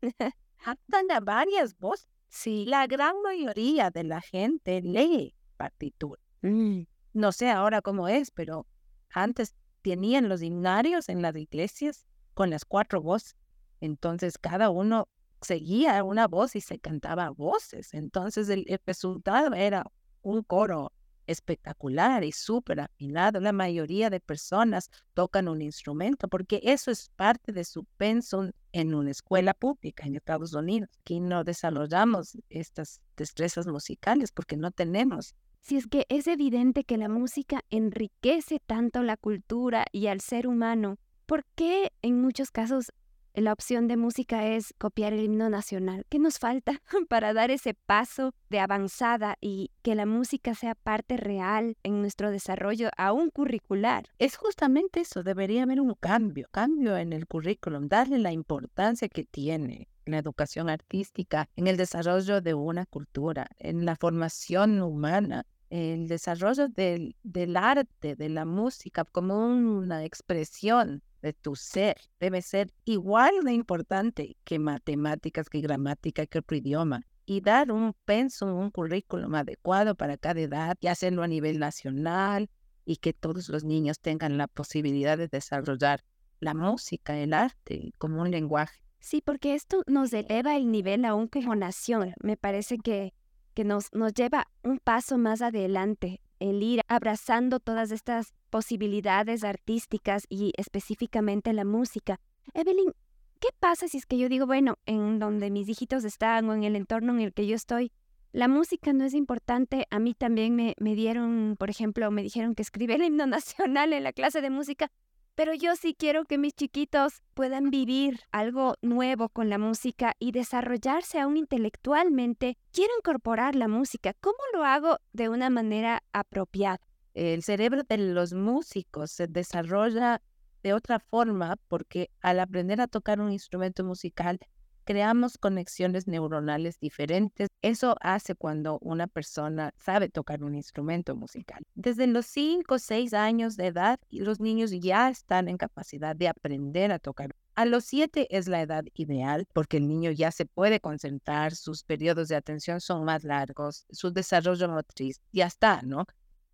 Cantan 0.63 1.11
a 1.11 1.19
varias 1.21 1.77
voces. 1.77 2.07
Sí, 2.27 2.65
la 2.65 2.85
gran 2.87 3.21
mayoría 3.21 3.89
de 3.89 4.03
la 4.03 4.19
gente 4.19 4.81
lee 4.81 5.33
partitura. 5.55 6.21
Mm. 6.41 6.81
No 7.13 7.31
sé 7.31 7.49
ahora 7.49 7.81
cómo 7.81 8.09
es, 8.09 8.31
pero 8.31 8.67
antes 9.15 9.55
tenían 9.81 10.29
los 10.29 10.41
himnarios 10.41 11.09
en 11.09 11.21
las 11.21 11.35
iglesias 11.35 12.05
con 12.33 12.49
las 12.49 12.65
cuatro 12.65 13.01
voces. 13.01 13.35
Entonces 13.79 14.37
cada 14.37 14.69
uno 14.69 15.07
seguía 15.41 16.03
una 16.03 16.27
voz 16.27 16.55
y 16.55 16.61
se 16.61 16.79
cantaba 16.79 17.29
voces. 17.29 17.93
Entonces 17.93 18.49
el, 18.49 18.65
resultado 18.85 19.53
era 19.53 19.85
un 20.21 20.43
coro 20.43 20.91
espectacular 21.27 22.23
y 22.23 22.31
súper 22.31 22.81
afinado. 22.81 23.39
La 23.39 23.51
mayoría 23.51 24.09
de 24.09 24.19
personas 24.19 24.91
tocan 25.13 25.47
un 25.47 25.61
instrumento 25.61 26.27
porque 26.27 26.59
eso 26.63 26.91
es 26.91 27.09
parte 27.15 27.51
de 27.51 27.63
su 27.63 27.85
pensum 27.97 28.51
en 28.73 28.93
una 28.93 29.11
escuela 29.11 29.53
pública 29.53 30.05
en 30.05 30.15
Estados 30.15 30.53
Unidos. 30.53 30.89
Aquí 31.01 31.19
no 31.19 31.43
desarrollamos 31.43 32.37
estas 32.49 33.01
destrezas 33.15 33.65
musicales 33.65 34.31
porque 34.31 34.57
no 34.57 34.71
tenemos 34.71 35.35
si 35.65 35.77
es 35.77 35.87
que 35.87 36.05
es 36.09 36.27
evidente 36.27 36.83
que 36.83 36.95
la 36.95 37.09
música 37.09 37.61
enriquece 37.71 38.59
tanto 38.59 39.01
la 39.01 39.17
cultura 39.17 39.85
y 39.91 40.05
al 40.05 40.21
ser 40.21 40.45
humano, 40.45 40.97
¿por 41.25 41.43
qué 41.55 41.91
en 42.03 42.21
muchos 42.21 42.51
casos 42.51 42.91
la 43.33 43.51
opción 43.51 43.87
de 43.87 43.97
música 43.97 44.45
es 44.45 44.75
copiar 44.77 45.13
el 45.13 45.23
himno 45.23 45.49
nacional? 45.49 46.05
¿Qué 46.07 46.19
nos 46.19 46.37
falta 46.37 46.83
para 47.09 47.33
dar 47.33 47.49
ese 47.49 47.73
paso 47.73 48.35
de 48.51 48.59
avanzada 48.59 49.37
y 49.41 49.71
que 49.81 49.95
la 49.95 50.05
música 50.05 50.53
sea 50.53 50.75
parte 50.75 51.17
real 51.17 51.75
en 51.81 51.99
nuestro 51.99 52.29
desarrollo 52.29 52.91
aún 52.95 53.31
curricular? 53.31 54.05
Es 54.19 54.37
justamente 54.37 54.99
eso, 54.99 55.23
debería 55.23 55.63
haber 55.63 55.81
un 55.81 55.95
cambio, 55.95 56.47
cambio 56.51 56.95
en 56.95 57.11
el 57.11 57.25
currículum, 57.25 57.87
darle 57.87 58.19
la 58.19 58.31
importancia 58.31 59.09
que 59.09 59.23
tiene 59.23 59.87
la 60.05 60.19
educación 60.19 60.69
artística, 60.69 61.49
en 61.55 61.65
el 61.65 61.77
desarrollo 61.77 62.39
de 62.39 62.53
una 62.53 62.85
cultura, 62.85 63.47
en 63.57 63.85
la 63.85 63.95
formación 63.95 64.79
humana 64.79 65.47
el 65.69 66.07
desarrollo 66.07 66.67
del, 66.67 67.15
del 67.23 67.57
arte, 67.57 68.15
de 68.15 68.29
la 68.29 68.45
música, 68.45 69.03
como 69.05 69.45
una 69.47 70.03
expresión 70.03 71.01
de 71.21 71.33
tu 71.33 71.55
ser, 71.55 71.97
debe 72.19 72.41
ser 72.41 72.71
igual 72.85 73.33
de 73.43 73.53
importante 73.53 74.37
que 74.43 74.59
matemáticas, 74.59 75.49
que 75.49 75.61
gramática, 75.61 76.25
que 76.25 76.39
otro 76.39 76.57
idioma. 76.57 77.01
Y 77.25 77.41
dar 77.41 77.71
un 77.71 77.93
pensum, 78.05 78.53
un 78.53 78.69
currículum 78.69 79.33
adecuado 79.33 79.95
para 79.95 80.17
cada 80.17 80.39
edad 80.39 80.77
y 80.79 80.87
hacerlo 80.87 81.23
a 81.23 81.27
nivel 81.27 81.57
nacional 81.57 82.49
y 82.85 82.97
que 82.97 83.13
todos 83.13 83.49
los 83.49 83.63
niños 83.63 83.99
tengan 83.99 84.37
la 84.37 84.47
posibilidad 84.47 85.17
de 85.17 85.27
desarrollar 85.27 86.03
la 86.39 86.53
música, 86.53 87.17
el 87.17 87.33
arte 87.33 87.91
como 87.97 88.21
un 88.21 88.29
lenguaje 88.29 88.85
Sí, 89.05 89.21
porque 89.21 89.53
esto 89.53 89.83
nos 89.85 90.11
eleva 90.13 90.55
el 90.57 90.71
nivel 90.71 91.05
aún 91.05 91.27
como 91.27 91.55
nación. 91.55 92.15
Me 92.23 92.37
parece 92.37 92.79
que, 92.79 93.13
que 93.55 93.63
nos, 93.63 93.91
nos 93.93 94.13
lleva 94.13 94.47
un 94.63 94.77
paso 94.77 95.17
más 95.17 95.41
adelante, 95.41 96.21
el 96.39 96.61
ir 96.61 96.81
abrazando 96.87 97.59
todas 97.59 97.91
estas 97.91 98.33
posibilidades 98.51 99.43
artísticas 99.43 100.25
y 100.29 100.53
específicamente 100.57 101.53
la 101.53 101.65
música. 101.65 102.19
Evelyn, 102.53 102.93
¿qué 103.39 103.47
pasa 103.59 103.87
si 103.87 103.97
es 103.97 104.05
que 104.05 104.17
yo 104.17 104.29
digo, 104.29 104.45
bueno, 104.45 104.77
en 104.85 105.17
donde 105.17 105.49
mis 105.49 105.67
hijitos 105.69 106.03
están 106.03 106.47
o 106.49 106.53
en 106.53 106.63
el 106.63 106.75
entorno 106.75 107.13
en 107.13 107.21
el 107.21 107.33
que 107.33 107.47
yo 107.47 107.55
estoy, 107.55 107.91
la 108.33 108.47
música 108.47 108.91
no 108.93 109.05
es 109.05 109.13
importante? 109.13 109.87
A 109.89 109.99
mí 109.99 110.13
también 110.13 110.55
me, 110.55 110.75
me 110.77 110.93
dieron, 110.93 111.55
por 111.57 111.69
ejemplo, 111.69 112.11
me 112.11 112.21
dijeron 112.21 112.53
que 112.53 112.61
escribí 112.61 112.93
el 112.93 113.03
himno 113.03 113.25
nacional 113.27 113.93
en 113.93 114.03
la 114.03 114.13
clase 114.13 114.41
de 114.41 114.49
música 114.49 114.91
pero 115.35 115.53
yo 115.53 115.75
sí 115.75 115.93
quiero 115.97 116.23
que 116.25 116.37
mis 116.37 116.53
chiquitos 116.53 117.21
puedan 117.33 117.69
vivir 117.69 118.21
algo 118.31 118.75
nuevo 118.81 119.29
con 119.29 119.49
la 119.49 119.57
música 119.57 120.13
y 120.17 120.31
desarrollarse 120.31 121.19
aún 121.19 121.37
intelectualmente. 121.37 122.57
Quiero 122.71 122.93
incorporar 122.97 123.55
la 123.55 123.67
música. 123.67 124.13
¿Cómo 124.21 124.37
lo 124.53 124.63
hago 124.63 124.97
de 125.11 125.29
una 125.29 125.49
manera 125.49 126.03
apropiada? 126.13 126.79
El 127.13 127.43
cerebro 127.43 127.83
de 127.87 127.97
los 127.97 128.33
músicos 128.33 129.11
se 129.11 129.27
desarrolla 129.27 130.21
de 130.63 130.73
otra 130.73 130.99
forma 130.99 131.57
porque 131.67 132.09
al 132.21 132.39
aprender 132.39 132.81
a 132.81 132.87
tocar 132.87 133.19
un 133.19 133.31
instrumento 133.31 133.83
musical 133.83 134.39
creamos 134.85 135.37
conexiones 135.37 136.07
neuronales 136.07 136.79
diferentes. 136.79 137.49
Eso 137.61 137.95
hace 137.99 138.35
cuando 138.35 138.79
una 138.79 139.07
persona 139.07 139.71
sabe 139.75 140.09
tocar 140.09 140.43
un 140.43 140.55
instrumento 140.55 141.15
musical. 141.15 141.63
Desde 141.73 142.07
los 142.07 142.25
5 142.27 142.75
o 142.75 142.79
6 142.79 143.13
años 143.13 143.57
de 143.57 143.67
edad, 143.67 143.99
los 144.11 144.39
niños 144.39 144.71
ya 144.71 145.09
están 145.09 145.49
en 145.49 145.57
capacidad 145.57 146.15
de 146.15 146.29
aprender 146.29 146.91
a 146.91 146.99
tocar. 146.99 147.31
A 147.55 147.65
los 147.65 147.85
7 147.85 148.27
es 148.29 148.47
la 148.47 148.61
edad 148.61 148.83
ideal 148.93 149.47
porque 149.53 149.77
el 149.77 149.87
niño 149.87 150.11
ya 150.11 150.31
se 150.31 150.45
puede 150.45 150.79
concentrar, 150.79 151.55
sus 151.55 151.83
periodos 151.83 152.27
de 152.27 152.35
atención 152.35 152.81
son 152.81 153.05
más 153.05 153.23
largos, 153.23 153.85
su 153.91 154.11
desarrollo 154.11 154.69
motriz 154.69 155.21
ya 155.31 155.47
está, 155.47 155.81
¿no? 155.81 156.05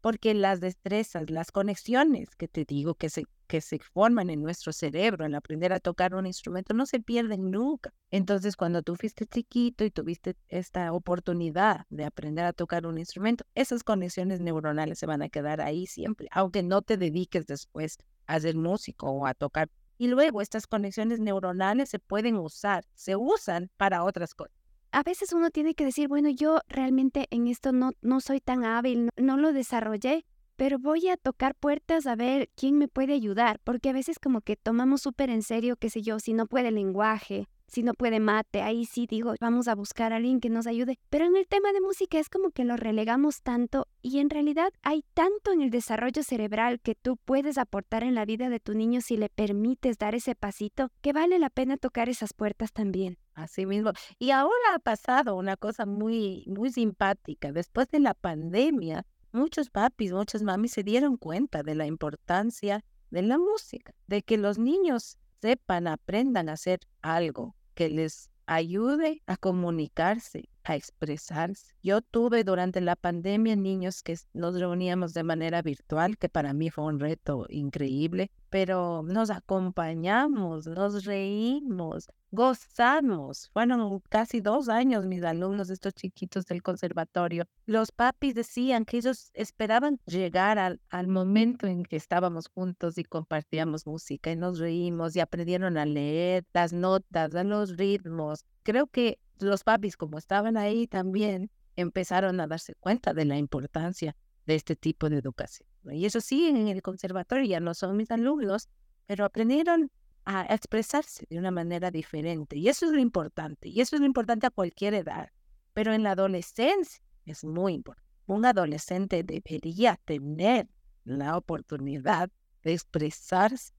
porque 0.02 0.34
las 0.34 0.60
destrezas, 0.60 1.30
las 1.30 1.52
conexiones 1.52 2.36
que 2.36 2.48
te 2.48 2.66
digo 2.66 2.96
que 2.96 3.10
se, 3.10 3.26
que 3.52 3.60
se 3.60 3.80
forman 3.80 4.30
en 4.30 4.42
nuestro 4.42 4.72
cerebro 4.72 5.26
al 5.26 5.36
aprender 5.36 5.74
a 5.74 5.82
tocar 5.82 6.16
un 6.16 6.26
instrumento 6.26 6.74
no 6.74 6.86
se 6.86 7.02
pierden 7.02 7.52
nunca. 7.52 7.94
Entonces, 8.10 8.56
cuando 8.56 8.82
tú 8.82 8.96
fuiste 8.96 9.26
chiquito 9.26 9.84
y 9.84 9.92
tuviste 9.92 10.38
esta 10.48 10.94
oportunidad 10.94 11.86
de 11.90 12.06
aprender 12.06 12.46
a 12.46 12.54
tocar 12.54 12.88
un 12.88 12.98
instrumento, 12.98 13.44
esas 13.54 13.84
conexiones 13.84 14.40
neuronales 14.40 15.00
se 15.00 15.06
van 15.06 15.22
a 15.22 15.28
quedar 15.28 15.60
ahí 15.60 15.86
siempre, 15.86 16.30
aunque 16.32 16.64
no 16.64 16.82
te 16.82 16.96
dediques 16.96 17.46
después 17.46 17.98
a 18.26 18.40
ser 18.40 18.56
músico 18.56 19.10
o 19.10 19.26
a 19.28 19.34
tocar. 19.34 19.70
Y 19.98 20.08
luego 20.08 20.42
estas 20.42 20.66
conexiones 20.66 21.20
neuronales 21.20 21.90
se 21.90 22.00
pueden 22.00 22.38
usar, 22.38 22.86
se 22.94 23.18
usan 23.18 23.70
para 23.76 24.06
otras 24.06 24.34
cosas 24.34 24.56
a 24.94 25.04
veces 25.04 25.32
uno 25.32 25.52
tiene 25.52 25.74
que 25.74 25.86
decir, 25.86 26.10
bueno, 26.10 26.30
yo 26.30 26.60
realmente 26.68 27.28
en 27.32 27.48
esto 27.48 27.72
no, 27.72 27.92
no 28.02 28.20
soy 28.20 28.42
tan 28.42 28.66
hábil, 28.66 29.10
no, 29.16 29.38
lo 29.38 29.54
desarrollé, 29.54 30.26
pero 30.56 30.80
voy 30.80 31.10
a 31.10 31.18
tocar 31.18 31.56
puertas 31.56 32.08
a 32.08 32.16
ver 32.16 32.50
quién 32.56 32.78
me 32.78 32.88
puede 32.88 33.14
ayudar, 33.14 33.60
porque 33.64 33.90
a 33.90 33.94
veces 33.94 34.20
como 34.20 34.42
que 34.42 34.56
tomamos 34.56 35.02
súper 35.02 35.30
en 35.30 35.44
serio, 35.44 35.76
qué 35.78 35.90
sé 35.90 36.02
yo, 36.02 36.20
si 36.20 36.34
no 36.34 36.48
puede 36.48 36.72
lenguaje, 36.72 37.48
si 37.72 37.84
no 37.84 37.94
puede 37.94 38.20
mate, 38.20 38.62
ahí 38.62 38.86
sí 38.86 39.08
digo, 39.08 39.34
vamos 39.40 39.70
a 39.70 39.76
buscar 39.76 40.12
a 40.12 40.18
alguien 40.18 40.42
que 40.42 40.50
nos 40.50 40.68
ayude. 40.68 41.00
Pero 41.10 41.26
en 41.26 41.38
el 41.38 41.48
tema 41.48 41.72
de 41.72 41.80
música 41.80 42.20
es 42.20 42.28
como 42.28 42.52
que 42.52 42.66
lo 42.66 42.76
relegamos 42.76 43.42
tanto 43.42 43.88
y 44.02 44.20
en 44.20 44.30
realidad 44.30 44.74
hay 44.82 45.06
tanto 45.14 45.54
en 45.54 45.62
el 45.62 45.70
desarrollo 45.70 46.22
cerebral 46.24 46.82
que 46.82 46.96
tú 46.96 47.16
puedes 47.16 47.58
aportar 47.58 48.04
en 48.04 48.14
la 48.14 48.26
vida 48.26 48.50
de 48.50 48.60
tu 48.60 48.74
niño 48.74 49.00
si 49.00 49.16
le 49.16 49.30
permites 49.30 49.98
dar 49.98 50.16
ese 50.16 50.36
pasito, 50.36 50.90
que 51.02 51.14
vale 51.14 51.40
la 51.40 51.50
pena 51.50 51.78
tocar 51.78 52.10
esas 52.10 52.34
puertas 52.34 52.74
también. 52.74 53.18
Así 53.34 53.66
mismo. 53.66 53.92
Y 54.20 54.32
ahora 54.32 54.76
ha 54.76 54.80
pasado 54.80 55.36
una 55.36 55.56
cosa 55.56 55.86
muy, 55.86 56.44
muy 56.48 56.72
simpática. 56.72 57.54
Después 57.54 57.88
de 57.88 58.02
la 58.02 58.14
pandemia, 58.14 59.06
muchos 59.32 59.70
papis, 59.70 60.12
muchas 60.12 60.44
mamis 60.44 60.74
se 60.74 60.84
dieron 60.84 61.18
cuenta 61.18 61.64
de 61.64 61.76
la 61.76 61.86
importancia 61.86 62.84
de 63.10 63.22
la 63.22 63.38
música, 63.38 63.94
de 64.08 64.22
que 64.22 64.38
los 64.38 64.58
niños 64.58 65.18
sepan, 65.42 65.88
aprendan 65.88 66.50
a 66.50 66.54
hacer 66.54 66.80
algo 67.02 67.56
que 67.74 67.90
les 67.90 68.30
ayude 68.46 69.22
a 69.28 69.38
comunicarse, 69.38 70.50
a 70.64 70.76
expresarse. 70.76 71.74
Yo 71.82 72.02
tuve 72.02 72.44
durante 72.44 72.82
la 72.82 72.96
pandemia 72.96 73.56
niños 73.56 74.04
que 74.04 74.18
nos 74.34 74.60
reuníamos 74.60 75.14
de 75.14 75.24
manera 75.24 75.62
virtual, 75.62 76.18
que 76.18 76.30
para 76.30 76.54
mí 76.54 76.70
fue 76.70 76.86
un 76.86 77.00
reto 77.00 77.46
increíble, 77.50 78.32
pero 78.50 79.02
nos 79.04 79.30
acompañamos, 79.30 80.68
nos 80.68 81.06
reímos, 81.06 82.08
gozamos. 82.32 83.50
Fueron 83.54 84.00
casi 84.10 84.42
dos 84.42 84.70
años 84.70 85.06
mis 85.06 85.24
alumnos, 85.24 85.70
estos 85.70 85.94
chiquitos 85.94 86.46
del 86.46 86.62
conservatorio. 86.62 87.46
Los 87.66 87.92
papis 87.92 88.36
decían 88.36 88.86
que 88.86 88.98
ellos 88.98 89.32
esperaban 89.34 90.00
llegar 90.06 90.60
al, 90.60 90.82
al 90.90 91.08
momento 91.08 91.68
en 91.68 91.84
que 91.84 91.96
estábamos 91.96 92.48
juntos 92.48 92.98
y 92.98 93.04
compartíamos 93.04 93.88
música 93.88 94.32
y 94.32 94.36
nos 94.36 94.60
reímos 94.60 95.16
y 95.16 95.20
aprendieron 95.20 95.78
a 95.78 95.86
leer 95.86 96.46
las 96.54 96.74
notas, 96.74 97.34
a 97.36 97.44
los 97.44 97.78
ritmos. 97.78 98.46
Creo 98.64 98.88
que 98.88 99.18
los 99.42 99.64
papis, 99.64 99.98
como 99.98 100.18
estaban 100.18 100.58
ahí 100.58 100.88
también, 100.88 101.50
empezaron 101.76 102.40
a 102.40 102.48
darse 102.48 102.76
cuenta 102.76 103.14
de 103.14 103.26
la 103.26 103.38
importancia 103.38 104.16
de 104.46 104.56
este 104.56 104.76
tipo 104.76 105.10
de 105.10 105.18
educación. 105.18 105.68
Y 105.92 106.06
eso 106.06 106.22
sí, 106.22 106.48
en 106.48 106.68
el 106.68 106.82
conservatorio 106.82 107.46
ya 107.46 107.60
no 107.60 107.74
son 107.74 107.98
mis 107.98 108.12
alumnos, 108.12 108.70
pero 109.08 109.26
aprendieron 109.26 109.92
a 110.26 110.46
expresarse 110.54 111.26
de 111.30 111.40
una 111.40 111.52
manera 111.52 111.92
diferente. 111.92 112.58
Y 112.58 112.68
eso 112.68 112.86
es 112.86 112.92
lo 112.92 113.00
importante. 113.00 113.70
Y 113.70 113.82
eso 113.82 113.96
es 113.96 114.00
lo 114.00 114.06
importante 114.06 114.48
a 114.48 114.52
cualquier 114.52 114.94
edad. 114.94 115.30
Pero 115.74 115.94
en 115.94 116.04
la 116.04 116.12
adolescencia 116.12 117.02
es 117.26 117.44
muy 117.44 117.74
importante. 117.74 118.10
Un 118.28 118.46
adolescente 118.46 119.24
debería 119.24 120.00
tener 120.06 120.68
la 121.04 121.38
oportunidad 121.38 122.30
de 122.64 122.74
expresarse 122.74 123.74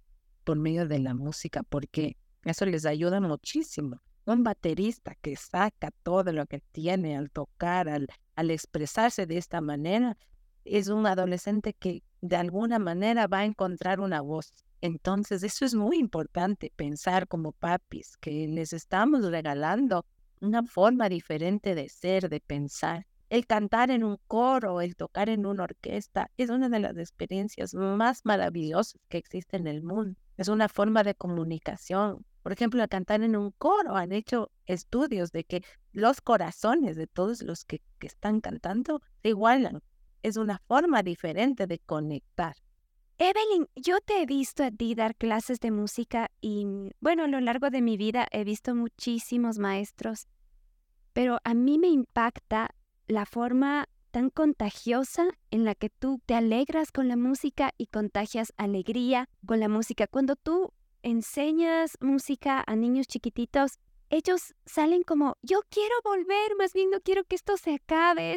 por 0.44 0.58
medio 0.58 0.88
de 0.88 0.98
la 0.98 1.14
música, 1.14 1.62
porque 1.62 2.16
eso 2.44 2.66
les 2.66 2.84
ayuda 2.84 3.20
muchísimo 3.20 4.00
un 4.24 4.44
baterista 4.44 5.14
que 5.16 5.36
saca 5.36 5.90
todo 6.02 6.32
lo 6.32 6.46
que 6.46 6.60
tiene 6.72 7.16
al 7.16 7.30
tocar, 7.30 7.88
al, 7.88 8.08
expresarse 8.50 9.26
de 9.26 9.38
esta 9.38 9.60
manera, 9.60 10.16
es 10.64 10.88
un 10.88 11.06
adolescente 11.06 11.74
que 11.74 12.02
de 12.20 12.36
alguna 12.36 12.78
manera 12.78 13.26
va 13.26 13.40
a 13.40 13.44
encontrar 13.44 14.00
una 14.00 14.20
voz. 14.20 14.52
Entonces, 14.80 15.42
eso 15.42 15.64
es 15.64 15.74
muy 15.74 15.98
importante, 15.98 16.72
pensar 16.74 17.28
como 17.28 17.52
papis, 17.52 18.16
que 18.18 18.48
les 18.48 18.72
estamos 18.72 19.24
regalando 19.24 20.04
una 20.40 20.62
forma 20.64 21.08
diferente 21.08 21.74
de 21.74 21.88
ser, 21.88 22.28
de 22.28 22.40
pensar. 22.40 23.06
El 23.28 23.46
cantar 23.46 23.90
en 23.90 24.04
un 24.04 24.18
coro, 24.26 24.80
el 24.80 24.94
tocar 24.96 25.28
en 25.28 25.46
una 25.46 25.64
orquesta, 25.64 26.30
es 26.36 26.50
una 26.50 26.68
de 26.68 26.80
las 26.80 26.96
experiencias 26.98 27.74
más 27.74 28.20
maravillosas 28.24 29.00
que 29.08 29.18
existe 29.18 29.56
en 29.56 29.66
el 29.66 29.82
mundo. 29.82 30.18
Es 30.36 30.48
una 30.48 30.68
forma 30.68 31.02
de 31.02 31.14
comunicación, 31.14 32.24
por 32.42 32.52
ejemplo, 32.52 32.82
a 32.82 32.88
cantar 32.88 33.22
en 33.22 33.36
un 33.36 33.52
coro. 33.52 33.96
Han 33.96 34.12
hecho 34.12 34.50
estudios 34.66 35.32
de 35.32 35.44
que 35.44 35.64
los 35.92 36.20
corazones 36.20 36.96
de 36.96 37.06
todos 37.06 37.42
los 37.42 37.64
que, 37.64 37.80
están 38.00 38.40
cantando 38.40 39.00
se 39.22 39.28
igualan. 39.28 39.80
Es 40.22 40.36
una 40.36 40.58
forma 40.66 41.02
diferente 41.02 41.66
de 41.66 41.78
conectar. 41.78 42.56
Evelyn, 43.18 43.68
yo 43.76 44.00
te 44.00 44.20
he 44.20 44.26
visto 44.26 44.64
a 44.64 44.72
ti 44.72 44.96
dar 44.96 45.14
clases 45.14 45.60
de 45.60 45.70
música 45.70 46.30
y, 46.40 46.66
bueno, 47.00 47.24
a 47.24 47.28
lo 47.28 47.40
largo 47.40 47.70
de 47.70 47.80
mi 47.80 47.96
vida 47.96 48.26
he 48.32 48.42
visto 48.42 48.74
muchísimos 48.74 49.58
maestros, 49.58 50.26
pero 51.12 51.38
a 51.44 51.54
mí 51.54 51.78
me 51.78 51.88
impacta 51.88 52.70
la 53.06 53.24
forma 53.24 53.88
tan 54.10 54.30
contagiosa 54.30 55.28
en 55.50 55.64
la 55.64 55.74
que 55.74 55.90
tú 55.90 56.20
te 56.26 56.34
alegras 56.34 56.90
con 56.90 57.06
la 57.06 57.16
música 57.16 57.72
y 57.78 57.86
contagias 57.86 58.52
alegría 58.56 59.28
con 59.46 59.60
la 59.60 59.68
música. 59.68 60.06
Cuando 60.06 60.34
tú 60.34 60.72
enseñas 61.02 61.96
música 62.00 62.62
a 62.66 62.76
niños 62.76 63.06
chiquititos, 63.06 63.78
ellos 64.10 64.54
salen 64.66 65.02
como, 65.02 65.36
yo 65.42 65.60
quiero 65.70 65.94
volver, 66.04 66.56
más 66.58 66.72
bien 66.72 66.90
no 66.90 67.00
quiero 67.00 67.24
que 67.24 67.36
esto 67.36 67.56
se 67.56 67.74
acabe. 67.74 68.36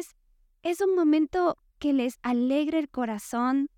Es, 0.62 0.80
un 0.80 0.94
momento 0.94 1.58
que 1.78 1.92
les 1.92 2.18
alegra 2.22 2.78
el 2.78 2.88
corazón 2.88 3.68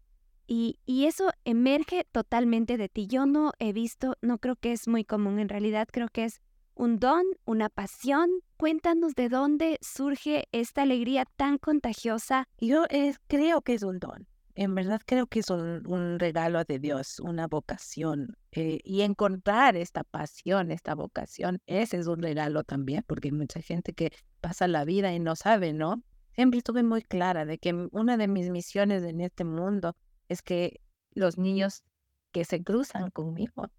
y, 0.46 0.78
y 0.86 1.06
eso 1.06 1.30
emerge 1.44 2.06
totalmente 2.12 2.76
de 2.76 2.88
ti. 2.88 3.06
Yo 3.06 3.26
no 3.26 3.52
he 3.58 3.72
visto, 3.72 4.16
no 4.22 4.38
creo 4.38 4.56
que 4.56 4.72
es 4.72 4.88
muy 4.88 5.04
común, 5.04 5.38
en 5.38 5.48
realidad 5.48 5.88
creo 5.90 6.08
que 6.08 6.24
es 6.24 6.40
un 6.74 6.98
don, 6.98 7.24
una 7.44 7.68
pasión. 7.68 8.30
Cuéntanos 8.56 9.14
de 9.14 9.28
dónde 9.28 9.78
surge 9.82 10.44
esta 10.52 10.82
alegría 10.82 11.26
tan 11.36 11.58
contagiosa. 11.58 12.48
Yo 12.58 12.84
creo 13.26 13.60
que 13.62 13.74
es 13.74 13.82
un 13.82 13.98
don 13.98 14.26
en 14.58 14.74
verdad 14.74 15.00
creo 15.06 15.28
que 15.28 15.38
es 15.38 15.50
un, 15.50 16.18
regalo 16.18 16.64
de 16.64 16.80
Dios, 16.80 17.20
una 17.20 17.46
vocación. 17.46 18.36
Eh, 18.60 18.80
y 18.82 19.02
encontrar 19.02 19.76
esta 19.76 20.02
pasión, 20.02 20.72
esta 20.72 20.96
vocación, 20.96 21.62
ese 21.66 21.96
es 21.96 22.08
un 22.08 22.20
regalo 22.20 22.64
también, 22.64 23.04
porque 23.06 23.28
hay 23.28 23.32
mucha 23.32 23.60
gente 23.62 23.92
que 23.92 24.12
pasa 24.40 24.66
la 24.66 24.84
vida 24.84 25.14
y 25.14 25.20
no 25.20 25.36
sabe, 25.36 25.72
¿no? 25.72 26.02
Siempre 26.34 26.58
estuve 26.58 26.82
muy 26.82 27.02
clara 27.02 27.44
de 27.44 27.58
que 27.58 27.72
una 27.92 28.16
de 28.16 28.26
mis 28.26 28.50
misiones 28.50 29.04
en 29.04 29.20
este 29.20 29.44
mundo 29.44 29.94
es 30.28 30.42
que 30.42 30.80
los 31.14 31.38
niños 31.38 31.84
que 32.32 32.44
se 32.44 32.64
cruzan 32.64 33.12
conmigo 33.12 33.70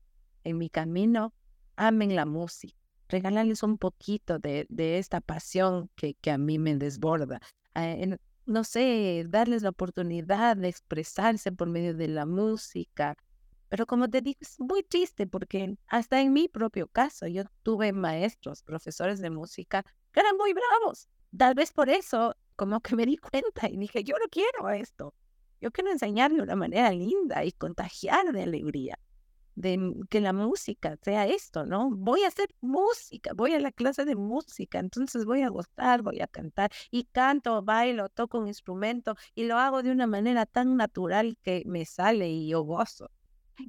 en 0.46 0.58
mi 0.58 0.70
camino 0.70 1.34
amen 1.76 2.16
la 2.16 2.26
música, 2.26 2.80
regalarles 3.10 3.64
un 3.64 3.78
poquito 3.78 4.40
de, 4.40 4.66
de 4.70 4.98
esta 4.98 5.20
pasión 5.20 5.90
que, 5.98 6.14
que, 6.14 6.32
a 6.32 6.38
mí 6.38 6.58
me 6.58 6.78
desborda. 6.78 7.42
Eh, 7.76 8.18
no 8.46 8.64
sé, 8.64 9.26
darles 9.28 9.62
la 9.62 9.72
oportunidad 9.72 10.56
de 10.56 10.70
expresarse 10.70 11.52
por 11.52 11.68
medio 11.68 11.94
de 11.94 12.08
la 12.08 12.26
música. 12.26 13.18
Pero 13.70 13.86
como 13.86 14.10
te 14.10 14.22
digo, 14.22 14.40
es 14.42 14.60
muy 14.60 14.84
triste 14.84 15.28
porque 15.28 15.76
hasta 15.88 16.22
en 16.22 16.34
mi 16.34 16.48
propio 16.48 16.88
caso 16.88 17.28
yo 17.28 17.44
tuve 17.64 17.94
maestros, 17.94 18.64
profesores 18.64 19.20
de 19.22 19.30
música 19.30 19.84
que 20.12 20.20
eran 20.20 20.38
muy 20.38 20.54
bravos. 20.54 21.08
Tal 21.38 21.54
vez 21.56 21.72
por 21.72 21.90
eso 21.90 22.36
como 22.56 22.82
que 22.82 22.96
me 22.96 23.06
di 23.06 23.18
cuenta 23.18 23.70
y 23.70 23.78
dije, 23.78 24.04
yo 24.04 24.16
no 24.20 24.26
quiero 24.30 24.70
esto. 24.70 25.14
Yo 25.62 25.72
quiero 25.72 25.92
enseñar 25.92 26.32
de 26.34 26.42
una 26.42 26.56
manera 26.56 26.92
linda 26.92 27.44
y 27.46 27.52
contagiar 27.52 28.32
de 28.34 28.44
alegría 28.44 28.98
de 29.60 29.94
que 30.10 30.22
la 30.22 30.32
música 30.32 30.98
sea 31.02 31.28
esto, 31.28 31.66
¿no? 31.66 31.90
Voy 31.92 32.24
a 32.24 32.30
hacer 32.30 32.48
música, 32.62 33.34
voy 33.36 33.54
a 33.54 33.60
la 33.60 33.72
clase 33.74 34.06
de 34.06 34.16
música, 34.16 34.80
entonces 34.80 35.26
voy 35.26 35.42
a 35.42 35.50
gozar, 35.50 36.02
voy 36.02 36.22
a 36.22 36.28
cantar 36.28 36.72
y 36.92 37.04
canto, 37.06 37.62
bailo, 37.62 38.08
toco 38.10 38.40
un 38.40 38.48
instrumento 38.48 39.16
y 39.36 39.44
lo 39.46 39.58
hago 39.58 39.84
de 39.84 39.92
una 39.92 40.08
manera 40.08 40.46
tan 40.46 40.78
natural 40.78 41.38
que 41.44 41.64
me 41.66 41.86
sale 41.86 42.30
y 42.30 42.48
yo 42.50 42.62
gozo. 42.64 43.10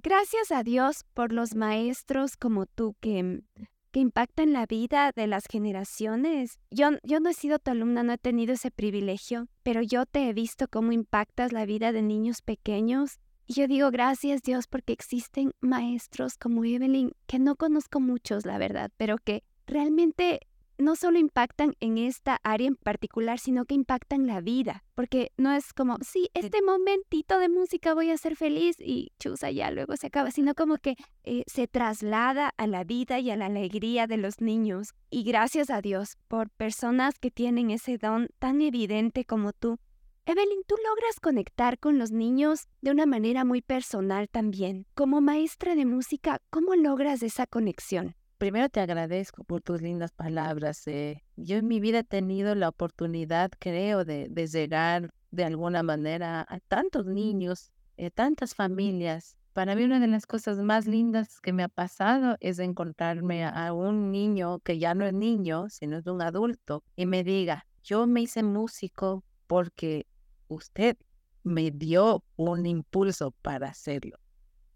Gracias 0.03 0.53
a 0.53 0.63
Dios 0.63 1.05
por 1.15 1.33
los 1.33 1.55
maestros 1.55 2.37
como 2.37 2.67
tú 2.67 2.95
que, 3.01 3.43
que 3.91 4.01
impactan 4.01 4.53
la 4.53 4.67
vida 4.67 5.13
de 5.15 5.27
las 5.27 5.45
generaciones. 5.47 6.59
Yo, 6.71 6.91
yo 7.03 7.21
no 7.21 7.31
he 7.31 7.35
sido 7.35 7.59
tu 7.59 7.71
alumna, 7.71 8.03
no 8.03 8.13
he 8.13 8.19
tenido 8.19 8.55
ese 8.55 8.71
privilegio, 8.71 9.49
pero 9.63 9.83
yo 9.83 10.07
te 10.07 10.29
he 10.29 10.33
visto 10.33 10.69
cómo 10.69 10.93
impactas 10.93 11.53
la 11.53 11.67
vida 11.67 11.93
de 11.93 12.03
niños 12.03 12.43
pequeños 12.43 13.19
y 13.51 13.55
yo 13.55 13.67
digo 13.67 13.91
gracias 13.91 14.43
Dios 14.43 14.69
porque 14.69 14.93
existen 14.93 15.51
maestros 15.61 16.37
como 16.39 16.65
Evelyn, 16.65 17.11
que 17.27 17.41
no 17.41 17.57
conozco 17.57 17.99
muchos, 17.99 18.47
la 18.47 18.59
verdad, 18.59 18.93
pero 18.97 19.19
que 19.19 19.43
realmente 19.67 20.47
no 20.81 20.97
solo 20.97 21.19
impactan 21.19 21.75
en 21.81 21.99
esta 21.99 22.41
área 22.43 22.69
en 22.69 22.77
particular, 22.77 23.39
sino 23.39 23.65
que 23.65 23.75
impactan 23.75 24.27
la 24.27 24.41
vida, 24.41 24.85
porque 24.95 25.33
no 25.37 25.53
es 25.53 25.73
como, 25.73 25.99
sí, 26.03 26.29
este 26.35 26.63
momentito 26.63 27.39
de 27.39 27.49
música 27.49 27.95
voy 27.95 28.11
a 28.11 28.17
ser 28.17 28.37
feliz 28.37 28.77
y 28.81 29.13
chusa, 29.19 29.51
ya 29.51 29.71
luego 29.71 29.97
se 29.97 30.09
acaba, 30.09 30.31
sino 30.31 30.55
como 30.55 30.79
que 30.79 30.97
eh, 31.25 31.45
se 31.47 31.67
traslada 31.67 32.53
a 32.57 32.67
la 32.67 32.85
vida 32.85 33.19
y 33.19 33.31
a 33.31 33.37
la 33.37 33.47
alegría 33.47 34.07
de 34.07 34.17
los 34.17 34.41
niños. 34.41 34.95
Y 35.11 35.25
gracias 35.25 35.71
a 35.71 35.81
Dios 35.81 36.17
por 36.29 36.51
personas 36.51 37.19
que 37.19 37.31
tienen 37.31 37.71
ese 37.71 37.99
don 37.99 38.29
tan 38.39 38.61
evidente 38.61 39.25
como 39.25 39.53
tú, 39.53 39.79
Evelyn, 40.27 40.63
tú 40.67 40.77
logras 40.87 41.19
conectar 41.19 41.79
con 41.79 41.99
los 41.99 42.13
niños 42.13 42.69
de 42.83 42.93
una 42.93 43.05
manera 43.05 43.45
muy 43.45 43.63
personal 43.63 44.29
también. 44.29 44.87
Como 44.95 45.21
maestra 45.21 45.75
de 45.75 45.87
música, 45.87 46.41
¿cómo 46.51 46.77
logras 46.77 47.23
esa 47.25 47.47
conexión? 47.47 48.15
Primero 48.41 48.71
te 48.71 48.81
agradezco 48.81 49.45
por 49.45 49.61
tus 49.61 49.83
lindas 49.83 50.13
palabras. 50.13 50.87
Eh. 50.87 51.23
Yo 51.37 51.59
en 51.59 51.69
mi 51.69 51.79
vida 51.79 51.99
he 51.99 52.05
tenido 52.05 52.55
la 52.55 52.71
oportunidad, 52.71 53.51
creo, 53.59 54.07
de, 54.07 54.31
llegar 54.51 55.13
de 55.31 55.45
alguna 55.45 55.83
manera 55.83 56.47
a 56.49 56.59
tantos 56.61 57.05
niños, 57.05 57.71
a 57.99 58.05
eh, 58.05 58.11
tantas 58.11 58.55
familias. 58.55 59.37
Para 59.53 59.75
mí 59.75 59.85
una 59.85 60.01
de 60.01 60.07
las 60.07 60.25
cosas 60.25 60.57
más 60.57 60.87
lindas 60.87 61.39
que 61.43 61.53
me 61.53 61.63
ha 61.63 61.69
pasado 61.69 62.39
es 62.41 62.59
encontrarme 62.61 63.45
a 63.45 63.75
un 63.75 64.11
niño 64.11 64.61
que 64.61 64.79
ya 64.79 64.95
no 64.95 65.05
es 65.05 65.13
niño, 65.13 65.69
sino 65.69 65.99
es 65.99 66.07
un 66.07 66.23
adulto, 66.23 66.83
y 66.97 67.05
me 67.05 67.23
diga, 67.23 67.67
yo 67.85 68.07
me 68.07 68.23
hice 68.23 68.43
músico 68.43 69.23
porque 69.49 70.07
usted 70.49 70.97
me 71.43 71.71
dio 71.71 72.25
un 72.37 72.65
impulso 72.65 73.33
para 73.43 73.69
hacerlo. 73.69 74.17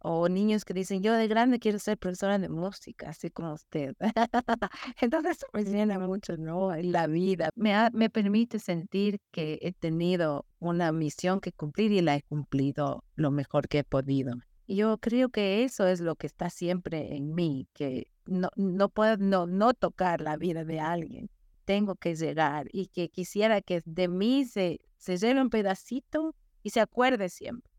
O 0.07 0.29
niños 0.29 0.67
que 0.67 0.75
dicen, 0.75 1.03
yo 1.03 1.15
de 1.15 1.27
grande 1.29 1.59
quiero 1.59 1.79
ser 1.79 1.97
profesora 1.97 2.39
de 2.39 2.51
música, 2.51 3.09
así 3.09 3.31
como 3.31 3.55
usted. 3.55 3.95
Entonces 5.01 5.39
me 5.55 5.65
llena 5.65 5.99
mucho, 5.99 6.37
¿no? 6.37 6.77
La 6.77 7.07
vida 7.07 7.49
me, 7.55 7.73
me 7.95 8.11
permite 8.11 8.59
sentir 8.59 9.19
que 9.31 9.59
he 9.63 9.73
tenido 9.73 10.45
una 10.59 10.93
misión 10.93 11.41
que 11.41 11.53
cumplir 11.53 11.91
y 11.91 12.03
la 12.03 12.17
he 12.17 12.23
cumplido 12.23 13.03
lo 13.15 13.31
mejor 13.31 13.67
que 13.67 13.79
he 13.79 13.85
podido. 13.85 14.35
Y 14.67 14.77
yo 14.77 14.99
creo 14.99 15.31
que 15.31 15.65
eso 15.65 15.87
es 15.87 16.01
lo 16.01 16.17
que 16.17 16.27
está 16.27 16.51
siempre 16.51 17.17
en 17.17 17.35
mí, 17.35 17.67
que 17.73 18.09
no, 18.27 18.51
no 18.57 18.91
puedo 18.91 19.17
no, 19.17 19.47
no 19.47 19.73
tocar 19.73 20.21
la 20.21 20.37
vida 20.37 20.67
de 20.67 20.81
alguien, 20.81 21.31
tengo 21.65 21.95
que 21.95 22.15
llegar 22.15 22.67
y 22.73 22.89
que 22.89 23.09
quisiera 23.09 23.63
que 23.63 23.81
de 23.87 24.09
mí 24.09 24.45
se, 24.45 24.81
se 24.99 25.17
lleve 25.17 25.41
un 25.41 25.49
pedacito 25.49 26.35
y 26.63 26.71
se 26.71 26.81
acuerde 26.81 27.31
siempre. 27.31 27.74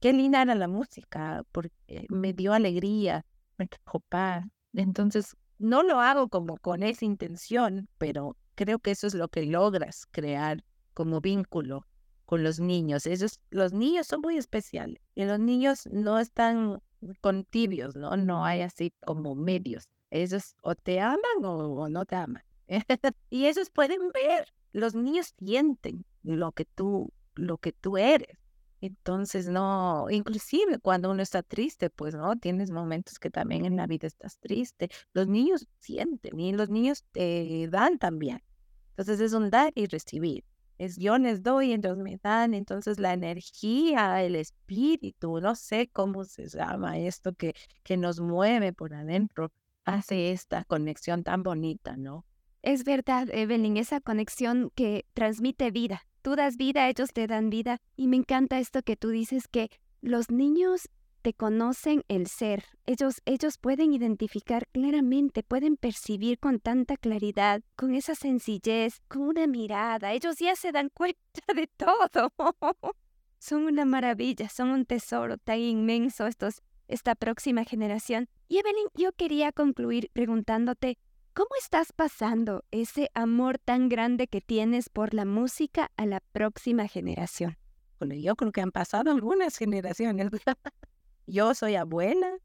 Qué 0.00 0.12
linda 0.12 0.42
era 0.42 0.54
la 0.54 0.68
música, 0.68 1.42
porque 1.52 2.06
me 2.08 2.32
dio 2.32 2.52
alegría, 2.52 3.24
me 3.58 3.66
trajo 3.66 4.00
paz. 4.00 4.44
Entonces, 4.74 5.36
no 5.58 5.82
lo 5.82 6.00
hago 6.00 6.28
como 6.28 6.58
con 6.58 6.82
esa 6.82 7.04
intención, 7.04 7.88
pero 7.98 8.36
creo 8.54 8.78
que 8.78 8.90
eso 8.90 9.06
es 9.06 9.14
lo 9.14 9.28
que 9.28 9.46
logras 9.46 10.06
crear 10.10 10.62
como 10.94 11.20
vínculo 11.20 11.86
con 12.26 12.42
los 12.42 12.60
niños. 12.60 13.06
Ellos, 13.06 13.40
los 13.50 13.72
niños 13.72 14.06
son 14.06 14.20
muy 14.20 14.36
especiales 14.36 15.00
y 15.14 15.24
los 15.24 15.38
niños 15.38 15.86
no 15.90 16.18
están 16.18 16.82
con 17.20 17.44
tibios, 17.44 17.96
¿no? 17.96 18.16
No 18.16 18.44
hay 18.44 18.62
así 18.62 18.92
como 19.04 19.34
medios. 19.34 19.88
Ellos 20.10 20.56
o 20.62 20.74
te 20.74 21.00
aman 21.00 21.44
o 21.44 21.88
no 21.88 22.04
te 22.04 22.16
aman. 22.16 22.42
y 23.30 23.46
esos 23.46 23.70
pueden 23.70 24.10
ver, 24.12 24.52
los 24.72 24.94
niños 24.94 25.34
sienten 25.38 26.04
lo 26.22 26.52
que 26.52 26.64
tú, 26.64 27.12
lo 27.34 27.58
que 27.58 27.72
tú 27.72 27.96
eres. 27.96 28.36
Entonces, 28.80 29.48
no, 29.48 30.06
inclusive 30.10 30.78
cuando 30.78 31.10
uno 31.10 31.22
está 31.22 31.42
triste, 31.42 31.90
pues 31.90 32.14
no, 32.14 32.36
tienes 32.36 32.70
momentos 32.70 33.18
que 33.18 33.30
también 33.30 33.64
en 33.64 33.76
la 33.76 33.86
vida 33.86 34.06
estás 34.06 34.38
triste. 34.38 34.90
Los 35.12 35.26
niños 35.28 35.66
sienten 35.78 36.38
y 36.38 36.52
los 36.52 36.68
niños 36.68 37.04
te 37.12 37.68
dan 37.68 37.98
también. 37.98 38.42
Entonces 38.90 39.20
es 39.20 39.32
un 39.32 39.50
dar 39.50 39.72
y 39.74 39.86
recibir. 39.86 40.44
Es 40.78 40.96
yo 40.96 41.16
les 41.16 41.42
doy, 41.42 41.72
entonces 41.72 42.02
me 42.04 42.18
dan, 42.22 42.52
entonces 42.52 43.00
la 43.00 43.14
energía, 43.14 44.22
el 44.22 44.36
espíritu, 44.36 45.40
no 45.40 45.54
sé 45.54 45.88
cómo 45.90 46.24
se 46.24 46.48
llama 46.48 46.98
esto 46.98 47.32
que, 47.32 47.54
que 47.82 47.96
nos 47.96 48.20
mueve 48.20 48.74
por 48.74 48.92
adentro, 48.92 49.52
hace 49.86 50.32
esta 50.32 50.64
conexión 50.64 51.22
tan 51.22 51.42
bonita, 51.42 51.96
¿no? 51.96 52.26
Es 52.60 52.84
verdad, 52.84 53.28
Evelyn, 53.30 53.76
esa 53.76 54.00
conexión 54.00 54.70
que 54.74 55.06
transmite 55.14 55.70
vida. 55.70 56.02
Tú 56.26 56.34
das 56.34 56.56
vida, 56.56 56.88
ellos 56.88 57.12
te 57.12 57.28
dan 57.28 57.50
vida. 57.50 57.78
Y 57.94 58.08
me 58.08 58.16
encanta 58.16 58.58
esto 58.58 58.82
que 58.82 58.96
tú 58.96 59.10
dices 59.10 59.46
que 59.46 59.70
los 60.00 60.28
niños 60.28 60.88
te 61.22 61.34
conocen 61.34 62.02
el 62.08 62.26
ser. 62.26 62.64
Ellos, 62.84 63.22
ellos 63.26 63.58
pueden 63.58 63.92
identificar 63.92 64.66
claramente, 64.72 65.44
pueden 65.44 65.76
percibir 65.76 66.40
con 66.40 66.58
tanta 66.58 66.96
claridad, 66.96 67.62
con 67.76 67.94
esa 67.94 68.16
sencillez, 68.16 69.02
con 69.06 69.22
una 69.22 69.46
mirada. 69.46 70.14
Ellos 70.14 70.34
ya 70.40 70.56
se 70.56 70.72
dan 70.72 70.88
cuenta 70.88 71.20
de 71.54 71.68
todo. 71.68 72.32
son 73.38 73.66
una 73.66 73.84
maravilla, 73.84 74.48
son 74.48 74.70
un 74.70 74.84
tesoro 74.84 75.38
tan 75.38 75.60
inmenso 75.60 76.26
estos, 76.26 76.60
esta 76.88 77.14
próxima 77.14 77.62
generación. 77.62 78.28
Y 78.48 78.58
Evelyn, 78.58 78.88
yo 78.94 79.12
quería 79.12 79.52
concluir 79.52 80.10
preguntándote, 80.12 80.98
¿Cómo 81.36 81.50
estás 81.60 81.92
pasando 81.92 82.64
ese 82.70 83.10
amor 83.12 83.58
tan 83.58 83.90
grande 83.90 84.26
que 84.26 84.40
tienes 84.40 84.88
por 84.88 85.12
la 85.12 85.26
música 85.26 85.90
a 85.98 86.06
la 86.06 86.20
próxima 86.32 86.88
generación? 86.88 87.58
Bueno, 87.98 88.14
yo 88.14 88.36
creo 88.36 88.52
que 88.52 88.62
han 88.62 88.72
pasado 88.72 89.10
algunas 89.10 89.58
generaciones. 89.58 90.30
yo 91.26 91.52
soy 91.52 91.74
abuela 91.74 92.38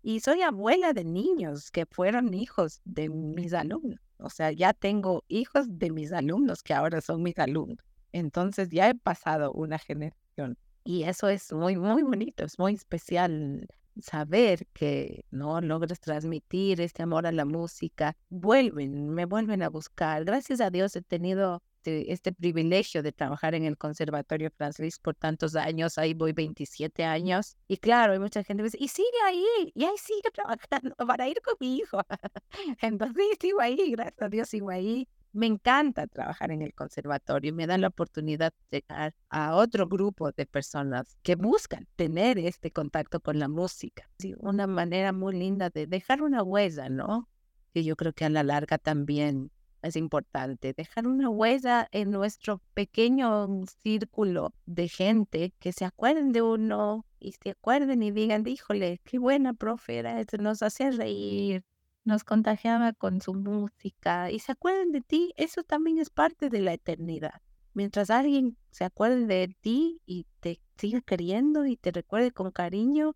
y 0.00 0.20
soy 0.20 0.40
abuela 0.40 0.94
de 0.94 1.04
niños 1.04 1.70
que 1.70 1.84
fueron 1.84 2.32
hijos 2.32 2.80
de 2.86 3.10
mis 3.10 3.52
alumnos. 3.52 4.00
O 4.16 4.30
sea, 4.30 4.50
ya 4.50 4.72
tengo 4.72 5.24
hijos 5.28 5.66
de 5.68 5.90
mis 5.90 6.10
alumnos 6.10 6.62
que 6.62 6.72
ahora 6.72 7.02
son 7.02 7.22
mis 7.22 7.38
alumnos. 7.38 7.84
Entonces 8.12 8.70
ya 8.70 8.88
he 8.88 8.94
pasado 8.94 9.52
una 9.52 9.78
generación. 9.78 10.56
Y 10.84 11.02
eso 11.02 11.28
es 11.28 11.52
muy, 11.52 11.76
muy 11.76 12.02
bonito, 12.02 12.46
es 12.46 12.58
muy 12.58 12.72
especial 12.72 13.68
saber 14.00 14.66
que 14.72 15.24
no 15.30 15.60
logras 15.60 16.00
transmitir 16.00 16.80
este 16.80 17.02
amor 17.02 17.26
a 17.26 17.32
la 17.32 17.44
música, 17.44 18.16
vuelven, 18.28 19.10
me 19.10 19.24
vuelven 19.24 19.62
a 19.62 19.68
buscar. 19.68 20.24
Gracias 20.24 20.60
a 20.60 20.70
Dios 20.70 20.96
he 20.96 21.02
tenido 21.02 21.62
este, 21.84 22.32
privilegio 22.32 23.02
de 23.02 23.12
trabajar 23.12 23.54
en 23.54 23.64
el 23.64 23.76
Conservatorio 23.78 24.50
Francis 24.56 24.98
por 24.98 25.14
tantos 25.14 25.56
años, 25.56 25.98
ahí 25.98 26.14
voy 26.14 26.32
27 26.32 27.04
años. 27.04 27.56
Y 27.66 27.78
claro, 27.78 28.12
hay 28.12 28.18
mucha 28.18 28.44
gente 28.44 28.62
que 28.62 28.64
dice, 28.64 28.78
y 28.80 28.88
sigue 28.88 29.08
ahí, 29.26 29.72
y 29.74 29.84
ahí 29.84 29.96
sigue 29.96 30.30
trabajando 30.32 30.94
para 31.06 31.28
ir 31.28 31.40
con 31.42 31.54
mi 31.60 31.76
hijo. 31.78 32.00
Entonces 32.82 33.36
sigo 33.40 33.60
ahí, 33.60 33.92
gracias 33.92 34.22
a 34.22 34.28
Dios 34.28 34.48
sigo 34.48 34.70
ahí. 34.70 35.08
Me 35.38 35.46
encanta 35.46 36.08
trabajar 36.08 36.50
en 36.50 36.62
el 36.62 36.74
conservatorio, 36.74 37.54
me 37.54 37.68
dan 37.68 37.82
la 37.82 37.86
oportunidad 37.86 38.52
de 38.72 38.80
llegar 38.80 39.14
a 39.30 39.54
otro 39.54 39.86
grupo 39.86 40.32
de 40.32 40.46
personas 40.46 41.16
que 41.22 41.36
buscan 41.36 41.86
tener 41.94 42.40
este 42.40 42.72
contacto 42.72 43.20
con 43.20 43.38
la 43.38 43.46
música. 43.46 44.10
una 44.40 44.66
manera 44.66 45.12
muy 45.12 45.36
linda 45.36 45.70
de 45.70 45.86
dejar 45.86 46.22
una 46.22 46.42
huella, 46.42 46.88
¿no? 46.88 47.28
Que 47.72 47.84
yo 47.84 47.94
creo 47.94 48.12
que 48.12 48.24
a 48.24 48.30
la 48.30 48.42
larga 48.42 48.78
también 48.78 49.52
es 49.80 49.94
importante 49.94 50.74
dejar 50.76 51.06
una 51.06 51.30
huella 51.30 51.86
en 51.92 52.10
nuestro 52.10 52.60
pequeño 52.74 53.64
círculo 53.80 54.52
de 54.66 54.88
gente 54.88 55.54
que 55.60 55.72
se 55.72 55.84
acuerden 55.84 56.32
de 56.32 56.42
uno 56.42 57.06
y 57.20 57.30
se 57.40 57.50
acuerden 57.50 58.02
y 58.02 58.10
digan, 58.10 58.44
híjole, 58.44 59.00
qué 59.04 59.20
buena 59.20 59.54
profe 59.54 59.98
era, 59.98 60.20
nos 60.40 60.64
hacía 60.64 60.90
reír, 60.90 61.62
nos 62.04 62.24
contagiaba 62.24 62.92
con 62.92 63.20
su 63.20 63.34
música 63.34 64.30
y 64.30 64.38
se 64.38 64.52
acuerdan 64.52 64.92
de 64.92 65.00
ti, 65.00 65.32
eso 65.36 65.62
también 65.62 65.98
es 65.98 66.10
parte 66.10 66.48
de 66.48 66.60
la 66.60 66.72
eternidad. 66.72 67.42
Mientras 67.74 68.10
alguien 68.10 68.56
se 68.70 68.84
acuerde 68.84 69.26
de 69.26 69.54
ti 69.60 70.00
y 70.06 70.26
te 70.40 70.60
siga 70.76 71.00
queriendo 71.00 71.66
y 71.66 71.76
te 71.76 71.90
recuerde 71.90 72.32
con 72.32 72.50
cariño, 72.50 73.14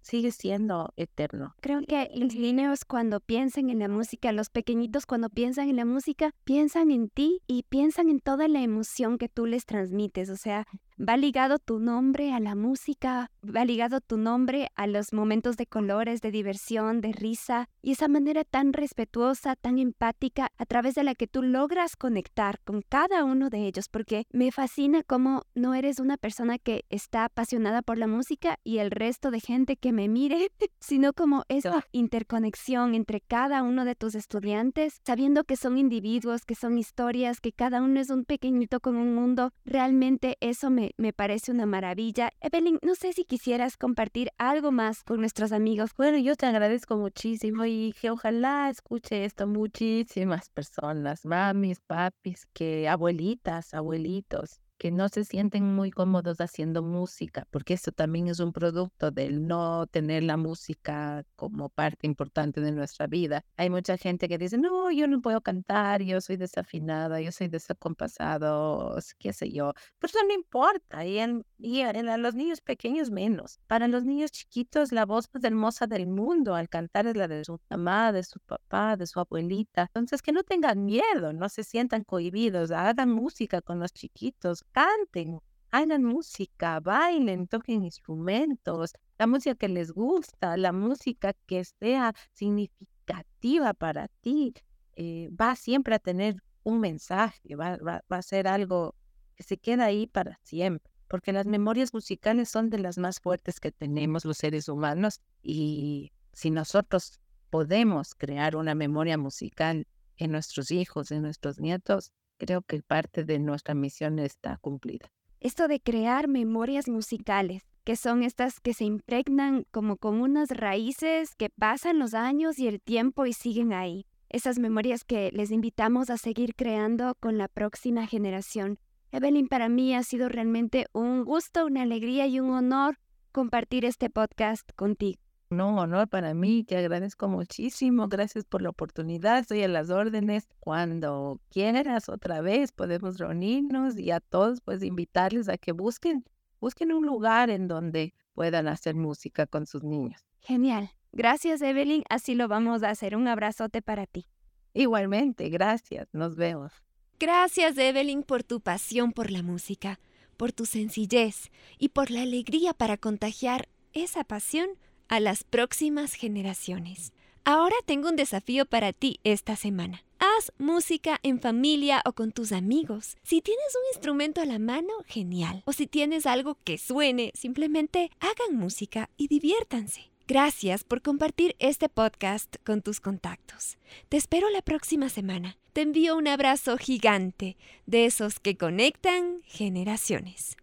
sigue 0.00 0.32
siendo 0.32 0.92
eterno. 0.96 1.54
Creo 1.60 1.80
que 1.86 2.10
los 2.14 2.34
niños 2.34 2.84
cuando 2.84 3.20
piensan 3.20 3.70
en 3.70 3.80
la 3.80 3.88
música, 3.88 4.32
los 4.32 4.50
pequeñitos 4.50 5.06
cuando 5.06 5.28
piensan 5.28 5.68
en 5.68 5.76
la 5.76 5.84
música, 5.84 6.34
piensan 6.44 6.90
en 6.90 7.08
ti 7.08 7.42
y 7.46 7.64
piensan 7.64 8.08
en 8.08 8.20
toda 8.20 8.48
la 8.48 8.62
emoción 8.62 9.18
que 9.18 9.28
tú 9.28 9.46
les 9.46 9.66
transmites. 9.66 10.30
O 10.30 10.36
sea, 10.36 10.66
va 11.00 11.16
ligado 11.16 11.58
tu 11.58 11.78
nombre 11.78 12.32
a 12.32 12.40
la 12.40 12.54
música, 12.54 13.30
va 13.42 13.64
ligado 13.64 14.00
tu 14.00 14.18
nombre 14.18 14.68
a 14.74 14.86
los 14.86 15.14
momentos 15.14 15.56
de 15.56 15.66
colores, 15.66 16.20
de 16.20 16.30
diversión, 16.30 17.00
de 17.00 17.12
risa, 17.12 17.68
y 17.80 17.92
esa 17.92 18.08
manera 18.08 18.44
tan 18.44 18.74
respetuosa, 18.74 19.56
tan 19.56 19.78
empática, 19.78 20.48
a 20.58 20.66
través 20.66 20.94
de 20.94 21.04
la 21.04 21.14
que 21.14 21.26
tú 21.26 21.42
logras 21.42 21.96
conectar 21.96 22.60
con 22.64 22.82
cada 22.82 23.24
uno 23.24 23.48
de 23.48 23.66
ellos, 23.66 23.88
porque 23.88 24.24
me 24.30 24.52
fascina 24.52 25.02
cómo 25.02 25.42
no 25.54 25.74
eres 25.74 26.00
una 26.00 26.18
persona 26.18 26.58
que 26.58 26.84
está 26.90 27.24
apasionada 27.24 27.80
por 27.80 27.96
la 27.96 28.06
música 28.06 28.58
y 28.62 28.78
el 28.78 28.90
resto 28.90 29.30
de 29.30 29.40
gente 29.40 29.76
que 29.76 29.92
me 29.92 30.08
mire, 30.08 30.48
sino 30.80 31.14
como 31.14 31.44
esa 31.48 31.86
interconexión 31.92 32.94
entre 32.94 33.22
cada 33.22 33.62
uno 33.62 33.86
de 33.86 33.94
tus 33.94 34.14
estudiantes, 34.14 35.00
sabiendo 35.06 35.44
que 35.44 35.56
son 35.56 35.78
individuos, 35.78 36.44
que 36.44 36.54
son 36.54 36.76
historias, 36.76 37.40
que 37.40 37.52
cada 37.52 37.80
uno 37.80 38.00
es 38.00 38.10
un 38.10 38.26
pequeñito 38.26 38.80
con 38.80 38.96
un 38.96 39.14
mundo, 39.14 39.52
realmente 39.64 40.36
eso 40.40 40.68
me, 40.68 40.89
me 40.96 41.12
parece 41.12 41.52
una 41.52 41.66
maravilla. 41.66 42.30
Evelyn, 42.40 42.78
no 42.82 42.94
sé 42.94 43.12
si 43.12 43.24
quisieras 43.24 43.76
compartir 43.76 44.30
algo 44.38 44.72
más 44.72 45.02
con 45.02 45.20
nuestros 45.20 45.52
amigos. 45.52 45.90
Bueno, 45.96 46.18
yo 46.18 46.36
te 46.36 46.46
agradezco 46.46 46.96
muchísimo 46.96 47.64
y 47.64 47.94
que 48.00 48.10
ojalá 48.10 48.68
escuche 48.70 49.24
esto 49.24 49.46
muchísimas 49.46 50.48
personas, 50.50 51.24
mamis, 51.24 51.80
papis, 51.80 52.46
que 52.52 52.88
abuelitas, 52.88 53.74
abuelitos, 53.74 54.60
que 54.80 54.90
no 54.90 55.10
se 55.10 55.24
sienten 55.26 55.74
muy 55.74 55.90
cómodos 55.90 56.40
haciendo 56.40 56.82
música, 56.82 57.46
porque 57.50 57.74
esto 57.74 57.92
también 57.92 58.28
es 58.28 58.40
un 58.40 58.50
producto 58.50 59.10
del 59.10 59.46
no 59.46 59.86
tener 59.86 60.22
la 60.22 60.38
música 60.38 61.22
como 61.36 61.68
parte 61.68 62.06
importante 62.06 62.62
de 62.62 62.72
nuestra 62.72 63.06
vida. 63.06 63.44
Hay 63.58 63.68
mucha 63.68 63.98
gente 63.98 64.26
que 64.26 64.38
dice, 64.38 64.56
no, 64.56 64.90
yo 64.90 65.06
no 65.06 65.20
puedo 65.20 65.42
cantar, 65.42 66.00
yo 66.00 66.22
soy 66.22 66.38
desafinada, 66.38 67.20
yo 67.20 67.30
soy 67.30 67.48
desacompasado, 67.48 68.96
qué 69.18 69.34
sé 69.34 69.52
yo. 69.52 69.74
Pero 69.98 70.10
eso 70.10 70.26
no 70.26 70.32
importa, 70.32 71.04
y, 71.04 71.18
en, 71.18 71.44
en 71.58 72.22
los 72.22 72.34
niños 72.34 72.62
pequeños 72.62 73.10
menos. 73.10 73.60
Para 73.66 73.86
los 73.86 74.06
niños 74.06 74.30
chiquitos, 74.30 74.92
la 74.92 75.04
voz 75.04 75.28
más 75.34 75.44
hermosa 75.44 75.88
del 75.88 76.06
mundo 76.06 76.54
al 76.54 76.70
cantar 76.70 77.06
es 77.06 77.18
la 77.18 77.28
de 77.28 77.44
su 77.44 77.60
mamá, 77.68 78.12
de 78.12 78.22
su 78.22 78.40
papá, 78.40 78.96
de 78.96 79.06
su 79.06 79.20
abuelita. 79.20 79.82
Entonces, 79.82 80.22
que 80.22 80.32
no 80.32 80.42
tengan 80.42 80.86
miedo, 80.86 81.34
no 81.34 81.50
se 81.50 81.64
sientan 81.64 82.02
cohibidos, 82.02 82.70
hagan 82.70 83.10
música 83.10 83.60
con 83.60 83.78
los 83.78 83.92
chiquitos 83.92 84.64
canten, 84.72 85.40
hagan 85.70 86.04
música, 86.04 86.80
bailen, 86.80 87.46
toquen 87.46 87.84
instrumentos, 87.84 88.92
la 89.18 89.26
música 89.26 89.54
que 89.54 89.68
les 89.68 89.92
gusta, 89.92 90.56
la 90.56 90.72
música 90.72 91.34
que 91.46 91.64
sea 91.64 92.14
significativa 92.32 93.74
para 93.74 94.08
ti, 94.20 94.54
eh, 94.96 95.28
va 95.30 95.56
siempre 95.56 95.94
a 95.94 95.98
tener 95.98 96.36
un 96.62 96.80
mensaje, 96.80 97.56
va, 97.56 97.76
va, 97.76 98.02
va 98.10 98.16
a 98.16 98.22
ser 98.22 98.48
algo 98.48 98.94
que 99.34 99.42
se 99.44 99.56
queda 99.56 99.86
ahí 99.86 100.06
para 100.06 100.38
siempre, 100.42 100.92
porque 101.08 101.32
las 101.32 101.46
memorias 101.46 101.94
musicales 101.94 102.48
son 102.48 102.70
de 102.70 102.78
las 102.78 102.98
más 102.98 103.20
fuertes 103.20 103.60
que 103.60 103.72
tenemos 103.72 104.24
los 104.24 104.36
seres 104.36 104.68
humanos 104.68 105.20
y 105.42 106.12
si 106.32 106.50
nosotros 106.50 107.20
podemos 107.50 108.14
crear 108.14 108.56
una 108.56 108.74
memoria 108.74 109.18
musical 109.18 109.86
en 110.16 110.32
nuestros 110.32 110.70
hijos, 110.70 111.10
en 111.10 111.22
nuestros 111.22 111.58
nietos, 111.58 112.12
creo 112.40 112.62
que 112.62 112.82
parte 112.82 113.24
de 113.24 113.38
nuestra 113.38 113.74
misión 113.74 114.18
está 114.18 114.56
cumplida. 114.56 115.12
Esto 115.40 115.68
de 115.68 115.80
crear 115.80 116.26
memorias 116.26 116.88
musicales, 116.88 117.62
que 117.84 117.96
son 117.96 118.22
estas 118.22 118.60
que 118.60 118.74
se 118.74 118.84
impregnan 118.84 119.66
como 119.70 119.96
con 119.96 120.20
unas 120.20 120.48
raíces 120.50 121.34
que 121.36 121.50
pasan 121.50 121.98
los 121.98 122.14
años 122.14 122.58
y 122.58 122.66
el 122.66 122.80
tiempo 122.80 123.26
y 123.26 123.32
siguen 123.32 123.72
ahí. 123.72 124.06
Esas 124.28 124.58
memorias 124.58 125.04
que 125.04 125.30
les 125.32 125.50
invitamos 125.50 126.08
a 126.08 126.16
seguir 126.16 126.54
creando 126.54 127.14
con 127.20 127.36
la 127.36 127.48
próxima 127.48 128.06
generación. 128.06 128.78
Evelyn, 129.12 129.48
para 129.48 129.68
mí 129.68 129.94
ha 129.94 130.02
sido 130.02 130.28
realmente 130.28 130.86
un 130.92 131.24
gusto, 131.24 131.66
una 131.66 131.82
alegría 131.82 132.26
y 132.26 132.40
un 132.40 132.50
honor 132.50 132.98
compartir 133.32 133.84
este 133.84 134.08
podcast 134.08 134.70
contigo. 134.76 135.20
No, 135.50 135.78
honor 135.78 136.06
para 136.06 136.32
mí, 136.32 136.62
te 136.62 136.76
agradezco 136.76 137.26
muchísimo, 137.26 138.06
gracias 138.06 138.44
por 138.44 138.62
la 138.62 138.68
oportunidad, 138.68 139.40
estoy 139.40 139.64
a 139.64 139.68
las 139.68 139.90
órdenes. 139.90 140.46
Cuando 140.60 141.40
quieras 141.50 142.08
otra 142.08 142.40
vez 142.40 142.70
podemos 142.70 143.18
reunirnos 143.18 143.98
y 143.98 144.12
a 144.12 144.20
todos 144.20 144.60
pues 144.60 144.80
invitarles 144.84 145.48
a 145.48 145.58
que 145.58 145.72
busquen, 145.72 146.24
busquen 146.60 146.92
un 146.92 147.04
lugar 147.04 147.50
en 147.50 147.66
donde 147.66 148.14
puedan 148.32 148.68
hacer 148.68 148.94
música 148.94 149.44
con 149.44 149.66
sus 149.66 149.82
niños. 149.82 150.24
Genial. 150.38 150.92
Gracias 151.10 151.62
Evelyn, 151.62 152.04
así 152.08 152.36
lo 152.36 152.46
vamos 152.46 152.84
a 152.84 152.90
hacer. 152.90 153.16
Un 153.16 153.26
abrazote 153.26 153.82
para 153.82 154.06
ti. 154.06 154.28
Igualmente, 154.72 155.48
gracias, 155.48 156.06
nos 156.12 156.36
vemos. 156.36 156.72
Gracias 157.18 157.76
Evelyn 157.76 158.22
por 158.22 158.44
tu 158.44 158.60
pasión 158.60 159.10
por 159.10 159.32
la 159.32 159.42
música, 159.42 159.98
por 160.36 160.52
tu 160.52 160.64
sencillez 160.64 161.50
y 161.76 161.88
por 161.88 162.12
la 162.12 162.22
alegría 162.22 162.72
para 162.72 162.96
contagiar 162.96 163.68
esa 163.92 164.22
pasión 164.22 164.68
a 165.10 165.18
las 165.20 165.44
próximas 165.44 166.14
generaciones. 166.14 167.12
Ahora 167.44 167.74
tengo 167.84 168.08
un 168.08 168.16
desafío 168.16 168.64
para 168.64 168.92
ti 168.92 169.18
esta 169.24 169.56
semana. 169.56 170.04
Haz 170.20 170.52
música 170.56 171.18
en 171.22 171.40
familia 171.40 172.00
o 172.04 172.12
con 172.12 172.30
tus 172.30 172.52
amigos. 172.52 173.16
Si 173.22 173.40
tienes 173.40 173.74
un 173.74 173.94
instrumento 173.94 174.40
a 174.40 174.46
la 174.46 174.60
mano, 174.60 174.92
genial. 175.06 175.62
O 175.66 175.72
si 175.72 175.86
tienes 175.88 176.26
algo 176.26 176.56
que 176.62 176.78
suene, 176.78 177.32
simplemente 177.34 178.10
hagan 178.20 178.56
música 178.56 179.10
y 179.16 179.26
diviértanse. 179.26 180.10
Gracias 180.28 180.84
por 180.84 181.02
compartir 181.02 181.56
este 181.58 181.88
podcast 181.88 182.56
con 182.64 182.80
tus 182.80 183.00
contactos. 183.00 183.78
Te 184.08 184.16
espero 184.16 184.48
la 184.50 184.62
próxima 184.62 185.08
semana. 185.08 185.56
Te 185.72 185.80
envío 185.80 186.16
un 186.16 186.28
abrazo 186.28 186.78
gigante 186.78 187.56
de 187.86 188.04
esos 188.04 188.38
que 188.38 188.56
conectan 188.56 189.40
generaciones. 189.44 190.56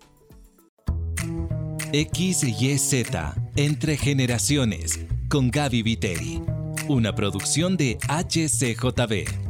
XYZ 1.91 3.05
Entre 3.55 3.97
Generaciones 3.97 4.99
con 5.27 5.49
Gaby 5.49 5.81
Viteri. 5.81 6.41
Una 6.87 7.15
producción 7.15 7.77
de 7.77 7.97
HCJB. 8.07 9.48